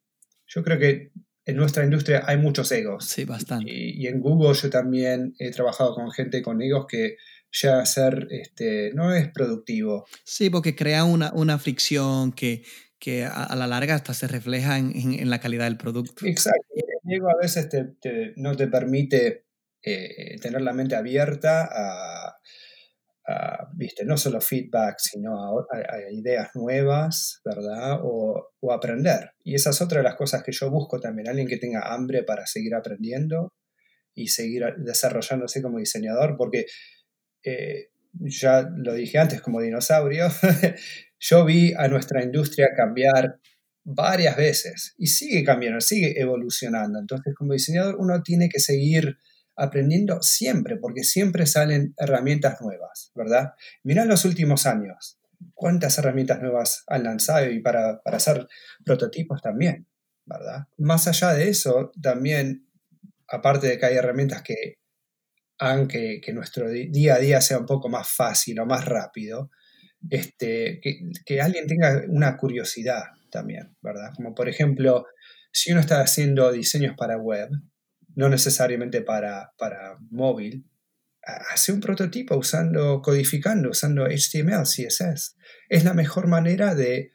yo 0.48 0.64
creo 0.64 0.80
que 0.80 1.12
en 1.46 1.56
nuestra 1.56 1.84
industria 1.84 2.24
hay 2.26 2.38
muchos 2.38 2.72
egos. 2.72 3.06
Sí, 3.06 3.26
bastante. 3.26 3.72
Y, 3.72 4.08
en 4.08 4.20
Google 4.20 4.54
yo 4.56 4.70
también 4.70 5.36
he 5.40 5.52
trabajado 5.52 5.94
con 5.94 6.12
gente 6.12 6.42
con 6.42 6.62
egos 6.62 6.86
que 6.88 7.18
ya 7.52 7.86
ser, 7.86 8.28
este, 8.32 8.92
no 8.94 9.14
es 9.14 9.30
productivo. 9.30 10.06
Sí, 10.24 10.50
porque 10.50 10.76
crea 10.76 11.04
una, 11.04 11.32
una 11.34 11.58
fricción 11.58 12.32
que, 12.32 12.64
que 13.00 13.26
a, 13.26 13.56
la 13.56 13.68
larga 13.68 13.96
hasta 13.96 14.14
se 14.14 14.28
refleja 14.28 14.78
en, 14.78 14.92
en, 14.96 15.30
la 15.30 15.40
calidad 15.40 15.66
del 15.66 15.78
producto. 15.78 16.26
Exacto. 16.26 16.66
El 16.76 17.14
ego 17.14 17.30
a 17.30 17.38
veces 17.42 17.70
no 18.36 18.56
te 18.56 18.68
permite 18.68 19.46
eh, 19.84 20.40
tener 20.42 20.62
la 20.64 20.74
mente 20.74 20.96
abierta 20.96 21.70
a 21.72 22.40
viste, 23.74 24.06
no 24.06 24.18
solo 24.18 24.40
feedback, 24.40 24.96
sino 25.00 25.60
a, 25.60 26.12
ideas 26.12 26.50
nuevas, 26.54 27.42
¿verdad? 27.44 28.00
O, 28.04 28.52
aprender. 28.72 29.32
Y 29.44 29.56
esa 29.56 29.70
es 29.70 29.82
otra 29.82 30.00
de 30.00 30.04
las 30.04 30.16
cosas 30.16 30.44
que 30.44 30.52
yo 30.52 30.72
busco 30.72 31.00
también, 31.00 31.28
alguien 31.28 31.48
que 31.48 31.58
tenga 31.58 31.94
hambre 31.94 32.24
para 32.24 32.46
seguir 32.48 32.74
aprendiendo 32.74 33.54
y 34.16 34.28
seguir 34.28 34.64
desarrollándose 34.78 35.62
como 35.62 35.78
diseñador, 35.78 36.36
porque 36.36 36.66
eh, 37.44 37.90
ya 38.14 38.68
lo 38.76 38.94
dije 38.94 39.20
antes 39.20 39.42
como 39.42 39.62
dinosaurio, 39.62 40.30
yo 41.20 41.46
vi 41.46 41.74
a 41.78 41.88
nuestra 41.88 42.24
industria 42.24 42.70
cambiar 42.76 43.40
varias 43.84 44.36
veces 44.36 44.96
y 44.98 45.08
sigue 45.08 45.44
cambiando, 45.44 45.80
sigue 45.80 46.20
evolucionando. 46.20 47.00
Entonces, 47.00 47.36
como 47.36 47.54
diseñador, 47.54 47.98
uno 48.00 48.24
tiene 48.24 48.50
que 48.50 48.60
seguir 48.60 49.18
aprendiendo 49.56 50.22
siempre, 50.22 50.78
porque 50.78 51.04
siempre 51.04 51.46
salen 51.46 51.94
herramientas 51.98 52.62
nuevas, 52.62 53.12
¿verdad? 53.16 53.54
Mirá 53.84 54.06
los 54.06 54.26
últimos 54.26 54.66
años, 54.66 55.20
cuántas 55.54 55.98
herramientas 55.98 56.42
nuevas 56.42 56.84
han 56.88 57.04
lanzado 57.04 57.50
y 57.50 57.62
para, 57.62 58.02
hacer 58.06 58.48
prototipos 58.84 59.42
también, 59.42 59.88
¿verdad? 60.26 60.66
Más 60.78 61.08
allá 61.08 61.34
de 61.34 61.50
eso, 61.50 61.92
también, 62.02 62.68
aparte 63.28 63.68
de 63.68 63.78
que 63.78 63.86
hay 63.86 63.96
herramientas 63.96 64.42
que 64.42 64.80
hagan 65.58 65.88
que, 65.88 66.22
nuestro 66.34 66.70
día 66.70 67.16
a 67.16 67.20
día 67.20 67.42
sea 67.42 67.58
un 67.58 67.66
poco 67.66 67.90
más 67.90 68.10
fácil 68.10 68.60
o 68.60 68.66
más 68.66 68.86
rápido, 68.86 69.52
este, 70.10 70.80
que, 70.82 71.00
que 71.26 71.42
alguien 71.42 71.66
tenga 71.66 72.04
una 72.10 72.36
curiosidad 72.38 73.04
también, 73.32 73.76
¿verdad? 73.82 74.12
Como 74.16 74.36
por 74.36 74.50
ejemplo, 74.50 75.06
si 75.52 75.72
uno 75.72 75.80
está 75.80 76.02
haciendo 76.02 76.52
diseños 76.52 76.96
para 76.98 77.18
web, 77.18 77.50
no 78.16 78.30
necesariamente 78.30 79.02
para, 79.02 79.54
para 79.58 79.98
móvil, 80.10 80.66
hace 81.26 81.72
un 81.72 81.80
prototipo 81.80 82.38
usando, 82.38 83.02
codificando, 83.02 83.72
usando 83.72 84.06
HTML, 84.06 84.64
CSS. 84.64 85.36
Es 85.70 85.84
la 85.84 85.94
mejor 85.94 86.28
manera 86.28 86.76
de, 86.76 87.12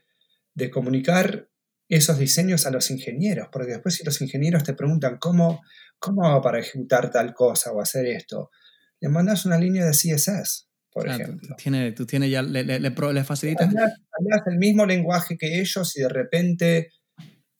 comunicar 0.70 1.48
esos 1.88 2.18
diseños 2.18 2.66
a 2.66 2.70
los 2.70 2.90
ingenieros, 2.90 3.48
porque 3.50 3.72
después 3.72 3.94
si 3.94 4.04
los 4.04 4.20
ingenieros 4.20 4.62
te 4.62 4.74
preguntan 4.74 5.16
cómo, 5.18 5.62
cómo 5.98 6.26
hago 6.28 6.42
para 6.42 6.58
ejecutar 6.58 7.10
tal 7.10 7.32
cosa 7.32 7.72
o 7.72 7.80
hacer 7.80 8.04
esto, 8.06 8.50
le 9.00 9.08
mandas 9.08 9.46
una 9.46 9.58
línea 9.58 9.86
de 9.86 9.92
CSS, 9.92 10.68
por 10.90 11.08
ejemplo. 11.08 11.56
Tiene, 11.56 11.92
tú 11.92 12.04
tienes 12.04 12.30
ya, 12.30 12.42
le, 12.42 12.62
le, 12.62 12.78
le 12.78 13.24
facilitas. 13.24 13.68
Hablas 13.68 14.42
el 14.46 14.58
mismo 14.58 14.84
lenguaje 14.84 15.38
que 15.38 15.60
ellos 15.60 15.96
y 15.96 16.02
de 16.02 16.10
repente 16.10 16.92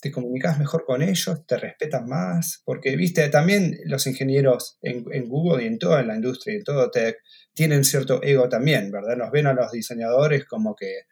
te 0.01 0.11
comunicas 0.11 0.59
mejor 0.59 0.85
con 0.85 1.03
ellos, 1.03 1.47
te 1.47 1.57
respetan 1.57 2.07
más, 2.07 2.63
porque, 2.65 2.97
viste, 2.97 3.29
también 3.29 3.79
los 3.85 4.07
ingenieros 4.07 4.79
en, 4.83 5.29
Google 5.29 5.65
y 5.65 5.67
en 5.67 5.79
toda 5.79 6.03
la 6.03 6.15
industria 6.15 6.55
y 6.55 6.57
en 6.59 6.65
todo 6.65 6.91
tech 6.91 7.19
tienen 7.55 7.85
cierto 7.85 8.23
ego 8.23 8.49
también, 8.49 8.91
¿verdad? 8.91 9.17
Nos 9.17 9.31
ven 9.31 9.47
a 9.47 9.53
los 9.53 9.71
diseñadores 9.73 10.47
como 10.47 10.75
que... 10.75 11.03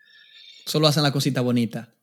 Solo 0.64 0.86
hacen 0.86 1.02
la 1.02 1.12
cosita 1.12 1.40
bonita. 1.40 1.94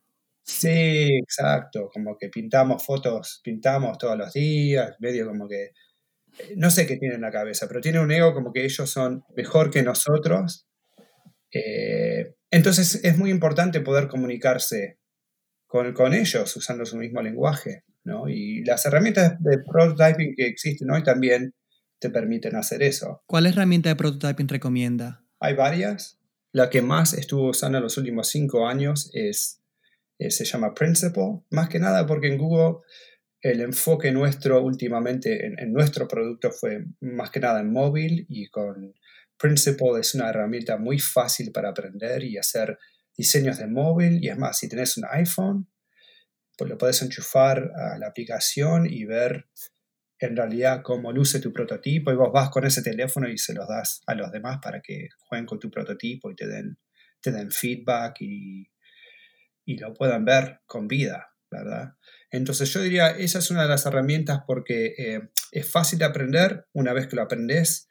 Sí, 0.43 1.17
exacto, 1.17 1.89
como 1.91 2.17
que 2.17 2.29
pintamos 2.29 2.85
fotos, 2.85 3.41
pintamos 3.43 3.97
todos 3.97 4.17
los 4.17 4.31
días, 4.33 4.95
medio 4.99 5.27
como 5.27 5.47
que... 5.47 5.71
Eh, 6.37 6.53
no 6.55 6.69
sé 6.69 6.85
qué 6.85 6.97
tienen 6.97 7.15
en 7.15 7.21
la 7.21 7.31
cabeza, 7.31 7.67
pero 7.67 7.81
tienen 7.81 8.01
un 8.01 8.11
ego 8.11 8.33
como 8.33 8.53
que 8.53 8.63
ellos 8.63 8.89
son 8.89 9.23
mejor 9.35 9.71
que 9.71 9.81
nosotros. 9.81 10.67
Eh, 11.51 12.35
entonces 12.51 13.03
es 13.03 13.17
muy 13.17 13.31
importante 13.31 13.81
poder 13.81 14.07
comunicarse 14.07 14.99
con, 15.93 16.13
ellos 16.13 16.55
usando 16.55 16.85
su 16.85 16.97
mismo 16.97 17.21
lenguaje. 17.21 17.83
¿no? 18.03 18.29
Y 18.29 18.63
las 18.63 18.85
herramientas 18.85 19.41
de 19.41 19.57
prototyping 19.59 20.35
que 20.35 20.47
existen 20.47 20.91
hoy 20.91 21.03
también 21.03 21.53
te 21.99 22.09
permiten 22.09 22.55
hacer 22.55 22.83
eso. 22.83 23.23
¿Cuál 23.25 23.47
herramienta 23.47 23.89
de 23.89 23.95
prototyping 23.95 24.47
recomienda? 24.47 25.23
Hay 25.39 25.55
varias. 25.55 26.19
La 26.51 26.69
que 26.69 26.81
más 26.81 27.13
estuvo 27.13 27.49
usando 27.49 27.77
en 27.77 27.83
los 27.83 27.97
últimos 27.97 28.29
cinco 28.29 28.67
años 28.67 29.09
es, 29.13 29.61
eh, 30.19 30.31
se 30.31 30.45
llama 30.45 30.73
Principle, 30.73 31.41
más 31.49 31.67
que 31.67 31.79
nada 31.79 32.05
porque 32.05 32.27
en 32.27 32.37
Google 32.37 32.81
el 33.41 33.61
enfoque 33.61 34.11
nuestro 34.11 34.63
últimamente 34.63 35.45
en, 35.45 35.59
en, 35.59 35.73
nuestro 35.73 36.07
producto 36.07 36.51
fue 36.51 36.85
más 37.01 37.29
que 37.29 37.39
nada 37.39 37.59
en 37.59 37.71
móvil 37.71 38.25
y 38.29 38.47
con 38.47 38.93
Principle 39.37 39.99
es 39.99 40.15
una 40.15 40.29
herramienta 40.29 40.77
muy 40.77 40.97
fácil 40.99 41.51
para 41.51 41.69
aprender 41.69 42.23
y 42.23 42.37
hacer 42.37 42.77
diseños 43.17 43.57
de 43.57 43.67
móvil 43.67 44.23
y 44.23 44.29
es 44.29 44.37
más, 44.37 44.57
si 44.57 44.67
tenés 44.67 44.97
un 44.97 45.05
iPhone, 45.09 45.69
pues 46.57 46.69
lo 46.69 46.77
puedes 46.77 47.01
enchufar 47.01 47.71
a 47.75 47.97
la 47.97 48.07
aplicación 48.07 48.87
y 48.89 49.05
ver 49.05 49.47
en 50.19 50.35
realidad 50.35 50.81
cómo 50.83 51.11
luce 51.11 51.39
tu 51.39 51.51
prototipo 51.51 52.11
y 52.11 52.15
vos 52.15 52.31
vas 52.31 52.49
con 52.49 52.65
ese 52.65 52.81
teléfono 52.81 53.27
y 53.27 53.37
se 53.37 53.53
los 53.53 53.67
das 53.67 54.01
a 54.07 54.15
los 54.15 54.31
demás 54.31 54.59
para 54.61 54.81
que 54.81 55.09
jueguen 55.19 55.45
con 55.45 55.59
tu 55.59 55.69
prototipo 55.69 56.31
y 56.31 56.35
te 56.35 56.47
den, 56.47 56.77
te 57.21 57.31
den 57.31 57.51
feedback 57.51 58.21
y, 58.21 58.69
y 59.65 59.77
lo 59.77 59.93
puedan 59.93 60.23
ver 60.23 60.61
con 60.65 60.87
vida, 60.87 61.33
¿verdad? 61.51 61.95
Entonces 62.31 62.71
yo 62.71 62.81
diría, 62.81 63.09
esa 63.09 63.39
es 63.39 63.51
una 63.51 63.63
de 63.63 63.69
las 63.69 63.85
herramientas 63.85 64.41
porque 64.47 64.93
eh, 64.97 65.29
es 65.51 65.69
fácil 65.69 65.99
de 65.99 66.05
aprender, 66.05 66.65
una 66.73 66.93
vez 66.93 67.07
que 67.07 67.15
lo 67.15 67.23
aprendes, 67.23 67.87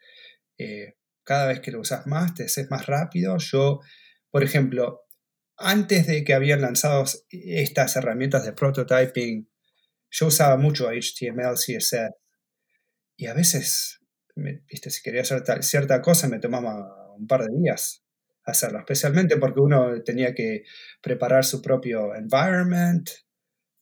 eh, 0.57 0.95
cada 1.23 1.47
vez 1.47 1.59
que 1.59 1.71
lo 1.71 1.81
usas 1.81 2.07
más, 2.07 2.33
te 2.33 2.45
haces 2.45 2.69
más 2.69 2.85
rápido. 2.85 3.37
Yo, 3.37 3.81
por 4.29 4.43
ejemplo, 4.43 5.01
antes 5.57 6.07
de 6.07 6.23
que 6.23 6.33
habían 6.33 6.61
lanzado 6.61 7.05
estas 7.29 7.95
herramientas 7.95 8.45
de 8.45 8.53
prototyping, 8.53 9.49
yo 10.11 10.27
usaba 10.27 10.57
mucho 10.57 10.89
HTML, 10.89 11.55
CSS. 11.55 12.11
Y 13.17 13.27
a 13.27 13.33
veces, 13.33 13.99
viste, 14.35 14.89
si 14.89 15.01
quería 15.01 15.21
hacer 15.21 15.43
cierta 15.63 16.01
cosa, 16.01 16.27
me 16.27 16.39
tomaba 16.39 17.13
un 17.15 17.27
par 17.27 17.43
de 17.43 17.57
días 17.57 18.03
hacerlo, 18.45 18.79
especialmente 18.79 19.37
porque 19.37 19.59
uno 19.59 20.03
tenía 20.03 20.33
que 20.33 20.63
preparar 21.01 21.43
su 21.45 21.61
propio 21.61 22.13
environment, 22.15 23.09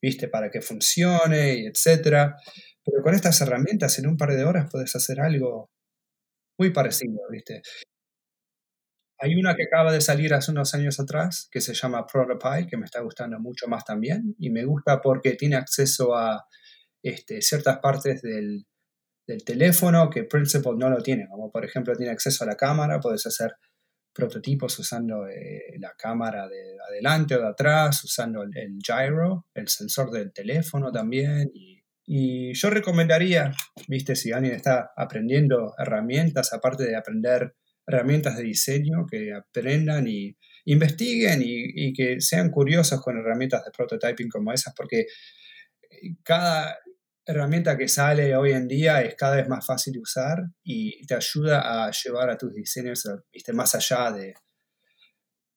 viste, 0.02 0.28
para 0.30 0.50
que 0.50 0.62
funcione, 0.62 1.56
y 1.56 1.66
etcétera. 1.68 2.36
Pero 2.84 3.02
con 3.04 3.14
estas 3.14 3.40
herramientas, 3.42 4.00
en 4.00 4.08
un 4.08 4.18
par 4.18 4.36
de 4.36 4.46
horas 4.46 4.70
puedes 4.72 4.96
hacer 4.96 5.20
algo 5.22 5.72
muy 6.58 6.72
parecido, 6.72 7.20
viste. 7.32 7.62
Hay 9.24 9.36
una 9.36 9.56
que 9.56 9.64
acaba 9.64 9.94
de 9.94 10.02
salir 10.02 10.34
hace 10.34 10.52
unos 10.52 10.74
años 10.74 11.00
atrás 11.00 11.48
que 11.50 11.62
se 11.62 11.74
llama 11.74 12.06
Protopie, 12.06 12.68
que 12.68 12.76
me 12.76 12.84
está 12.84 13.00
gustando 13.00 13.40
mucho 13.40 13.70
más 13.70 13.86
también. 13.86 14.36
Y 14.38 14.50
me 14.50 14.66
gusta 14.66 15.00
porque 15.00 15.36
tiene 15.36 15.56
acceso 15.56 16.14
a 16.14 16.46
este, 17.02 17.42
ciertas 17.42 17.80
partes 17.80 18.22
del, 18.22 18.66
teléfono 19.46 20.10
que 20.10 20.26
Principal 20.26 20.78
no 20.78 20.90
lo 20.90 21.02
tiene. 21.02 21.30
Como 21.30 21.50
por 21.50 21.64
ejemplo 21.64 21.96
tiene 21.96 22.12
acceso 22.12 22.44
a 22.44 22.48
la 22.48 22.58
cámara, 22.58 23.00
puedes 23.00 23.26
hacer 23.26 23.54
prototipos 24.14 24.78
usando 24.78 25.26
eh, 25.30 25.78
la 25.80 25.94
cámara 25.98 26.46
de 26.50 26.76
adelante 26.90 27.36
o 27.36 27.40
de 27.40 27.48
atrás, 27.48 28.04
usando 28.04 28.44
el, 28.44 28.78
gyro, 28.86 29.48
el 29.54 29.70
sensor 29.70 30.12
del 30.12 30.34
teléfono 30.34 30.92
también. 30.92 31.50
Y, 31.54 31.82
y, 32.06 32.54
yo 32.54 32.70
recomendaría, 32.70 33.54
viste, 33.88 34.18
si 34.18 34.34
alguien 34.34 34.56
está 34.56 34.92
aprendiendo 34.98 35.76
herramientas, 35.78 36.52
aparte 36.52 36.84
de 36.84 36.98
aprender 36.98 37.56
herramientas 37.86 38.38
de 38.38 38.44
diseño, 38.44 39.06
que 39.10 39.34
aprendan 39.34 40.08
y 40.08 40.36
investiguen 40.66 41.42
y, 41.44 41.94
que 41.94 42.22
sean 42.22 42.50
curiosos 42.50 43.02
con 43.02 43.18
herramientas 43.18 43.66
de 43.66 43.72
prototyping 43.72 44.30
como 44.30 44.54
esas, 44.54 44.74
porque 44.74 45.08
cada 46.24 46.78
herramienta 47.26 47.78
que 47.78 47.88
sale 47.88 48.36
hoy 48.36 48.52
en 48.52 48.68
día 48.68 49.02
es 49.02 49.16
cada 49.16 49.38
vez 49.38 49.48
más 49.48 49.66
fácil 49.66 49.94
de 49.94 50.00
usar 50.00 50.44
y 50.64 51.06
te 51.06 51.16
ayuda 51.16 51.86
a 51.86 51.92
llevar 51.92 52.30
a 52.30 52.38
tus 52.38 52.54
diseños 52.54 53.08
¿viste? 53.32 53.54
más 53.54 53.76
allá 53.76 54.12
de, 54.12 54.34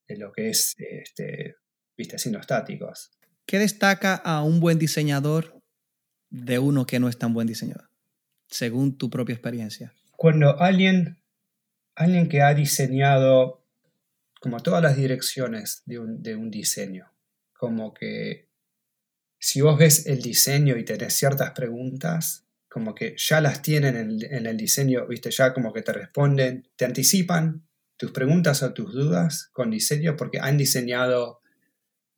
de 0.07 0.17
lo 0.17 0.33
que 0.33 0.51
es 0.51 0.75
este, 0.79 1.57
¿viste? 1.97 2.17
estáticos. 2.17 3.11
¿Qué 3.47 3.59
destaca 3.59 4.15
a 4.15 4.43
un 4.43 4.61
buen 4.61 4.79
diseñador 4.79 5.61
de 6.31 6.59
uno 6.59 6.87
que 6.87 6.99
no 6.99 7.09
es 7.09 7.19
tan 7.19 7.33
buen 7.33 7.47
diseñador, 7.47 7.91
según 8.49 8.97
tu 8.97 9.11
propia 9.11 9.35
experiencia? 9.35 9.93
Cuando 10.17 10.61
alguien 10.61 11.19
alguien 11.97 12.29
que 12.29 12.43
ha 12.43 12.55
diseñado 12.55 13.65
como 14.41 14.61
todas 14.61 14.83
las 14.83 14.97
direcciones 14.97 15.83
de 15.87 15.99
un, 16.37 16.51
diseño. 16.51 17.11
Como 17.55 17.93
que 17.93 18.49
si 19.39 19.61
vos 19.61 19.79
ves 19.79 20.07
el 20.07 20.23
diseño 20.23 20.77
y 20.77 20.85
tenés 20.85 21.15
ciertas 21.15 21.51
preguntas, 21.51 22.47
como 22.69 22.95
que 22.95 23.17
ya 23.17 23.41
las 23.41 23.63
tienen 23.63 24.21
en, 24.23 24.47
el 24.47 24.57
diseño, 24.57 25.07
viste, 25.09 25.31
ya 25.31 25.55
como 25.55 25.73
que 25.73 25.83
te 25.83 25.93
responden, 25.93 26.69
te 26.77 26.85
anticipan 26.85 27.67
tus 27.97 28.13
preguntas 28.13 28.63
o 28.63 28.75
tus 28.75 28.93
dudas 28.93 29.49
con 29.53 29.71
diseño 29.71 30.17
porque 30.17 30.39
han 30.39 30.59
diseñado 30.59 31.41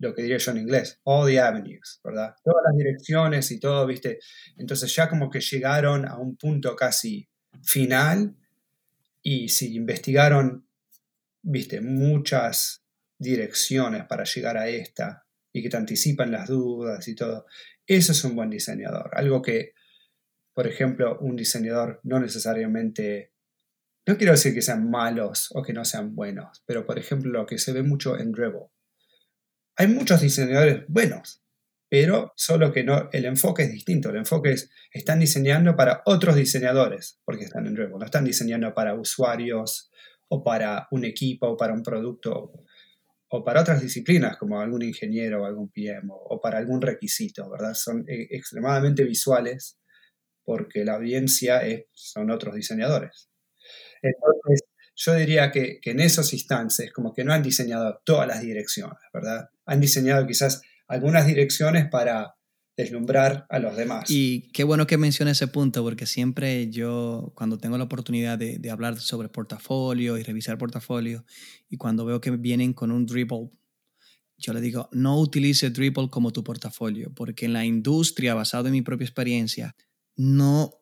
lo 0.00 0.14
que 0.14 0.22
diría 0.22 0.38
yo 0.38 0.50
en 0.50 0.58
inglés, 0.58 1.00
all 1.04 1.28
the 1.28 1.40
avenues, 1.40 2.00
¿verdad? 2.04 2.34
Todas 2.44 2.62
las 2.66 2.76
direcciones 2.76 3.50
y 3.50 3.60
todo, 3.60 3.86
viste. 3.86 4.18
Entonces 4.56 4.94
ya 4.94 5.08
como 5.08 5.30
que 5.30 5.40
llegaron 5.40 6.06
a 6.06 6.18
un 6.18 6.36
punto 6.36 6.74
casi 6.76 7.28
final 7.62 8.36
y 9.22 9.48
si 9.48 9.74
investigaron, 9.74 10.66
viste, 11.42 11.80
muchas 11.80 12.84
direcciones 13.18 14.04
para 14.04 14.24
llegar 14.24 14.56
a 14.56 14.68
esta 14.68 15.26
y 15.52 15.62
que 15.62 15.68
te 15.68 15.76
anticipan 15.76 16.30
las 16.30 16.48
dudas 16.48 17.06
y 17.08 17.14
todo, 17.14 17.46
eso 17.86 18.12
es 18.12 18.24
un 18.24 18.36
buen 18.36 18.50
diseñador. 18.50 19.10
Algo 19.12 19.42
que, 19.42 19.72
por 20.52 20.66
ejemplo, 20.66 21.18
un 21.20 21.36
diseñador 21.36 22.00
no 22.04 22.20
necesariamente, 22.20 23.32
no 24.06 24.16
quiero 24.16 24.32
decir 24.32 24.54
que 24.54 24.62
sean 24.62 24.90
malos 24.90 25.50
o 25.54 25.62
que 25.62 25.72
no 25.72 25.84
sean 25.84 26.14
buenos, 26.14 26.62
pero 26.66 26.86
por 26.86 26.98
ejemplo 26.98 27.30
lo 27.30 27.46
que 27.46 27.58
se 27.58 27.72
ve 27.72 27.82
mucho 27.82 28.18
en 28.18 28.32
Dribble. 28.32 28.68
Hay 29.76 29.86
muchos 29.88 30.20
diseñadores 30.20 30.84
buenos, 30.88 31.42
pero 31.88 32.32
solo 32.36 32.72
que 32.72 32.84
no, 32.84 33.08
el 33.12 33.24
enfoque 33.24 33.62
es 33.62 33.72
distinto. 33.72 34.10
El 34.10 34.16
enfoque 34.16 34.52
es, 34.52 34.70
están 34.92 35.20
diseñando 35.20 35.74
para 35.74 36.02
otros 36.04 36.36
diseñadores, 36.36 37.20
porque 37.24 37.44
están 37.44 37.66
en 37.66 37.76
Revo, 37.76 37.98
no 37.98 38.04
están 38.04 38.24
diseñando 38.24 38.74
para 38.74 38.94
usuarios 38.94 39.90
o 40.28 40.44
para 40.44 40.86
un 40.90 41.04
equipo 41.04 41.48
o 41.48 41.56
para 41.56 41.72
un 41.72 41.82
producto 41.82 42.52
o 43.30 43.44
para 43.44 43.60
otras 43.60 43.82
disciplinas 43.82 44.36
como 44.36 44.60
algún 44.60 44.82
ingeniero 44.82 45.42
o 45.42 45.46
algún 45.46 45.70
PM 45.70 46.08
o, 46.10 46.40
para 46.40 46.58
algún 46.58 46.80
requisito, 46.80 47.48
¿verdad? 47.50 47.74
Son 47.74 48.04
eh, 48.08 48.26
extremadamente 48.30 49.04
visuales 49.04 49.78
porque 50.44 50.84
la 50.84 50.94
audiencia 50.94 51.60
son 51.92 52.30
otros 52.30 52.54
diseñadores. 52.54 53.30
Entonces, 54.00 54.62
yo 54.94 55.14
diría 55.14 55.50
que, 55.50 55.78
que 55.80 55.90
en 55.90 56.00
esos 56.00 56.32
instantes 56.32 56.90
como 56.92 57.12
que 57.12 57.22
no 57.22 57.32
han 57.32 57.42
diseñado 57.42 58.00
todas 58.04 58.26
las 58.26 58.40
direcciones, 58.40 58.98
¿verdad? 59.12 59.50
Han 59.66 59.80
diseñado 59.80 60.26
quizás 60.26 60.62
algunas 60.88 61.26
direcciones 61.26 61.88
para 61.88 62.34
deslumbrar 62.76 63.46
a 63.50 63.58
los 63.58 63.76
demás. 63.76 64.08
Y 64.08 64.50
qué 64.52 64.64
bueno 64.64 64.86
que 64.86 64.98
mencione 64.98 65.32
ese 65.32 65.48
punto, 65.48 65.82
porque 65.82 66.06
siempre 66.06 66.70
yo, 66.70 67.32
cuando 67.34 67.58
tengo 67.58 67.76
la 67.76 67.84
oportunidad 67.84 68.38
de, 68.38 68.58
de 68.58 68.70
hablar 68.70 68.98
sobre 68.98 69.28
portafolio 69.28 70.16
y 70.16 70.22
revisar 70.22 70.58
portafolio, 70.58 71.24
y 71.68 71.76
cuando 71.76 72.04
veo 72.04 72.20
que 72.20 72.30
vienen 72.30 72.72
con 72.72 72.92
un 72.92 73.04
dribble, 73.04 73.50
yo 74.38 74.52
le 74.52 74.60
digo, 74.60 74.88
no 74.92 75.18
utilice 75.18 75.70
dribble 75.70 76.08
como 76.08 76.32
tu 76.32 76.44
portafolio, 76.44 77.12
porque 77.14 77.46
en 77.46 77.52
la 77.52 77.64
industria, 77.64 78.34
basado 78.34 78.68
en 78.68 78.72
mi 78.72 78.82
propia 78.82 79.04
experiencia, 79.04 79.74
no 80.14 80.72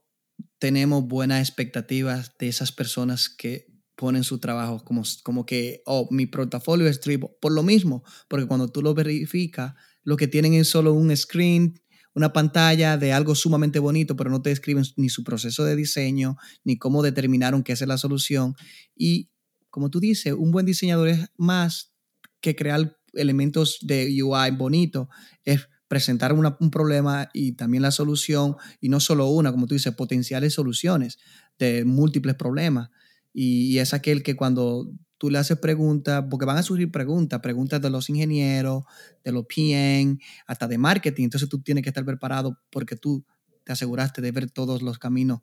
tenemos 0.59 1.07
buenas 1.07 1.41
expectativas 1.41 2.37
de 2.39 2.49
esas 2.49 2.73
personas 2.73 3.31
que 3.31 3.67
ponen 3.97 4.25
su 4.25 4.39
trabajo 4.39 4.85
como, 4.85 5.03
como 5.23 5.47
que, 5.47 5.83
oh, 5.87 6.07
mi 6.11 6.27
portafolio 6.27 6.87
es 6.87 7.01
dribble. 7.01 7.31
Por 7.41 7.53
lo 7.53 7.63
mismo, 7.63 8.05
porque 8.29 8.47
cuando 8.47 8.69
tú 8.69 8.83
lo 8.83 8.93
verificas, 8.93 9.75
lo 10.07 10.17
que 10.17 10.29
tienen 10.29 10.55
es 10.55 10.69
solo 10.69 10.93
un 10.95 11.15
screen, 11.15 11.81
una 12.15 12.33
pantalla 12.33 12.97
de 12.97 13.13
algo 13.13 13.35
sumamente 13.35 13.81
bonito, 13.81 14.15
pero 14.15 14.31
no 14.31 14.41
te 14.41 14.51
describen 14.51 14.85
ni 14.97 15.09
su 15.09 15.25
proceso 15.25 15.65
de 15.65 15.75
diseño, 15.75 16.37
ni 16.65 16.79
cómo 16.79 17.03
determinaron 17.03 17.65
qué 17.65 17.73
es 17.73 17.81
la 17.87 17.99
solución. 17.99 18.55
Y 18.95 19.31
como 19.69 19.91
tú 19.91 19.99
dices, 19.99 20.33
un 20.33 20.53
buen 20.53 20.65
diseñador 20.65 21.09
es 21.09 21.27
más 21.37 21.93
que 22.41 22.55
crear 22.55 22.97
elementos 23.15 23.79
de 23.83 24.23
UI 24.23 24.53
bonito, 24.53 25.09
es 25.45 25.69
presentar 25.89 26.33
un 26.33 26.71
problema 26.71 27.29
y 27.33 27.53
también 27.53 27.83
la 27.83 27.91
solución, 27.91 28.55
y 28.81 28.89
no 28.89 29.01
solo 29.01 29.27
una, 29.27 29.51
como 29.51 29.67
tú 29.67 29.75
dices, 29.75 29.95
potenciales 29.95 30.55
soluciones 30.55 31.19
de 31.59 31.85
múltiples 31.85 32.37
problemas. 32.37 32.91
Y, 33.33 33.79
es 33.79 33.93
aquel 33.93 34.23
que 34.23 34.37
cuando 34.37 34.89
tú 35.19 35.31
le 35.31 35.39
haces 35.39 35.59
preguntas, 35.59 36.25
porque 36.31 36.47
van 36.47 36.59
a 36.59 36.63
surgir 36.63 36.91
preguntas, 36.91 37.41
preguntas 37.41 37.81
de 37.81 37.91
los 37.91 38.09
ingenieros, 38.11 38.85
de 39.25 39.33
los 39.33 39.47
PM, 39.47 40.19
hasta 40.47 40.69
de 40.69 40.79
marketing. 40.79 41.25
Entonces 41.25 41.49
tú 41.49 41.61
tienes 41.63 41.83
que 41.83 41.91
estar 41.91 42.05
preparado 42.05 42.59
porque 42.71 42.97
tú 42.97 43.25
te 43.65 43.73
aseguraste 43.73 44.23
de 44.23 44.31
ver 44.31 44.51
todos 44.51 44.83
los 44.83 44.99
caminos 44.99 45.41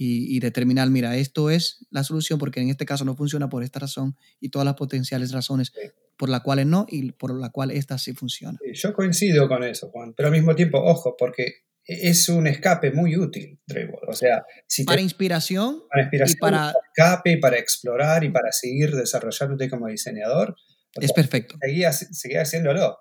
y, 0.00 0.38
determinar, 0.38 0.88
mira, 0.90 1.16
esto 1.16 1.50
es 1.50 1.84
la 1.90 2.04
solución 2.04 2.38
porque 2.38 2.60
en 2.60 2.68
este 2.68 2.86
caso 2.86 3.04
no 3.04 3.16
funciona 3.16 3.48
por 3.48 3.64
esta 3.64 3.80
razón 3.80 4.16
y 4.38 4.50
todas 4.50 4.64
las 4.64 4.76
potenciales 4.76 5.32
razones 5.32 5.72
por 6.16 6.28
las 6.28 6.42
cuales 6.42 6.66
no 6.66 6.86
y 6.88 7.10
por 7.10 7.36
las 7.36 7.50
cuales 7.50 7.78
esta 7.78 7.98
sí 7.98 8.12
funciona. 8.12 8.58
Yo 8.72 8.92
coincido 8.92 9.48
con 9.48 9.64
eso, 9.64 9.90
Juan, 9.90 10.14
pero 10.16 10.28
al 10.28 10.34
mismo 10.34 10.54
tiempo, 10.54 10.78
ojo, 10.78 11.16
porque 11.18 11.67
es 11.88 12.28
un 12.28 12.46
escape 12.46 12.92
muy 12.92 13.16
útil, 13.16 13.58
Dribble. 13.66 13.98
O 14.06 14.12
sea, 14.12 14.44
si 14.66 14.84
para, 14.84 15.00
inspiración 15.00 15.84
para 15.88 16.02
inspiración, 16.02 16.36
y 16.36 16.40
para, 16.40 16.74
escape, 16.94 17.38
para 17.38 17.58
explorar 17.58 18.24
y 18.24 18.28
para 18.28 18.52
seguir 18.52 18.94
desarrollándote 18.94 19.70
como 19.70 19.88
diseñador. 19.88 20.54
Es 21.00 21.14
perfecto. 21.14 21.56
Seguía, 21.60 21.92
seguía 21.92 22.42
haciéndolo. 22.42 22.98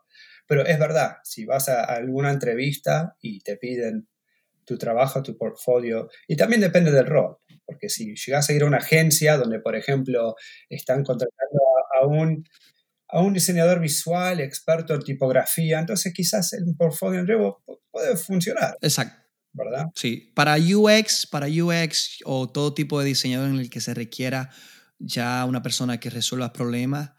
Pero 0.48 0.66
es 0.66 0.80
verdad, 0.80 1.18
si 1.26 1.44
vas 1.44 1.68
a 1.68 1.84
alguna 1.84 2.32
entrevista 2.32 3.18
y 3.20 3.42
te 3.42 3.58
piden 3.58 4.08
tu 4.64 4.78
trabajo, 4.78 5.22
tu 5.22 5.38
portfolio, 5.38 6.10
y 6.26 6.38
también 6.38 6.62
depende 6.62 6.92
del 6.92 7.06
rol, 7.06 7.38
porque 7.66 7.90
si 7.90 8.16
llegas 8.16 8.50
a 8.50 8.54
ir 8.54 8.64
a 8.64 8.68
una 8.68 8.78
agencia 8.78 9.38
donde, 9.38 9.60
por 9.60 9.76
ejemplo, 9.76 10.36
están 10.70 11.04
contratando 11.04 11.60
a, 11.94 12.04
a 12.04 12.08
un 12.08 12.44
a 13.10 13.22
un 13.22 13.34
diseñador 13.34 13.80
visual 13.80 14.40
experto 14.40 14.94
en 14.94 15.02
tipografía, 15.02 15.80
entonces 15.80 16.14
quizás 16.14 16.54
el 16.54 16.76
portfolio 16.76 17.20
en 17.20 17.28
Revo 17.28 17.64
puede 17.92 18.18
funcionar. 18.18 18.78
Exacto. 18.82 19.24
¿Verdad? 19.54 19.88
Sí, 19.96 20.32
para 20.36 20.56
UX, 20.58 21.26
para 21.26 21.48
UX 21.48 22.20
o 22.26 22.48
todo 22.48 22.74
tipo 22.76 23.00
de 23.00 23.08
diseñador 23.08 23.50
en 23.50 23.60
el 23.60 23.70
que 23.72 23.82
se 23.82 23.94
requiera 23.94 24.52
ya 25.00 25.46
una 25.46 25.64
persona 25.64 26.00
que 26.00 26.12
resuelva 26.12 26.54
problemas, 26.54 27.12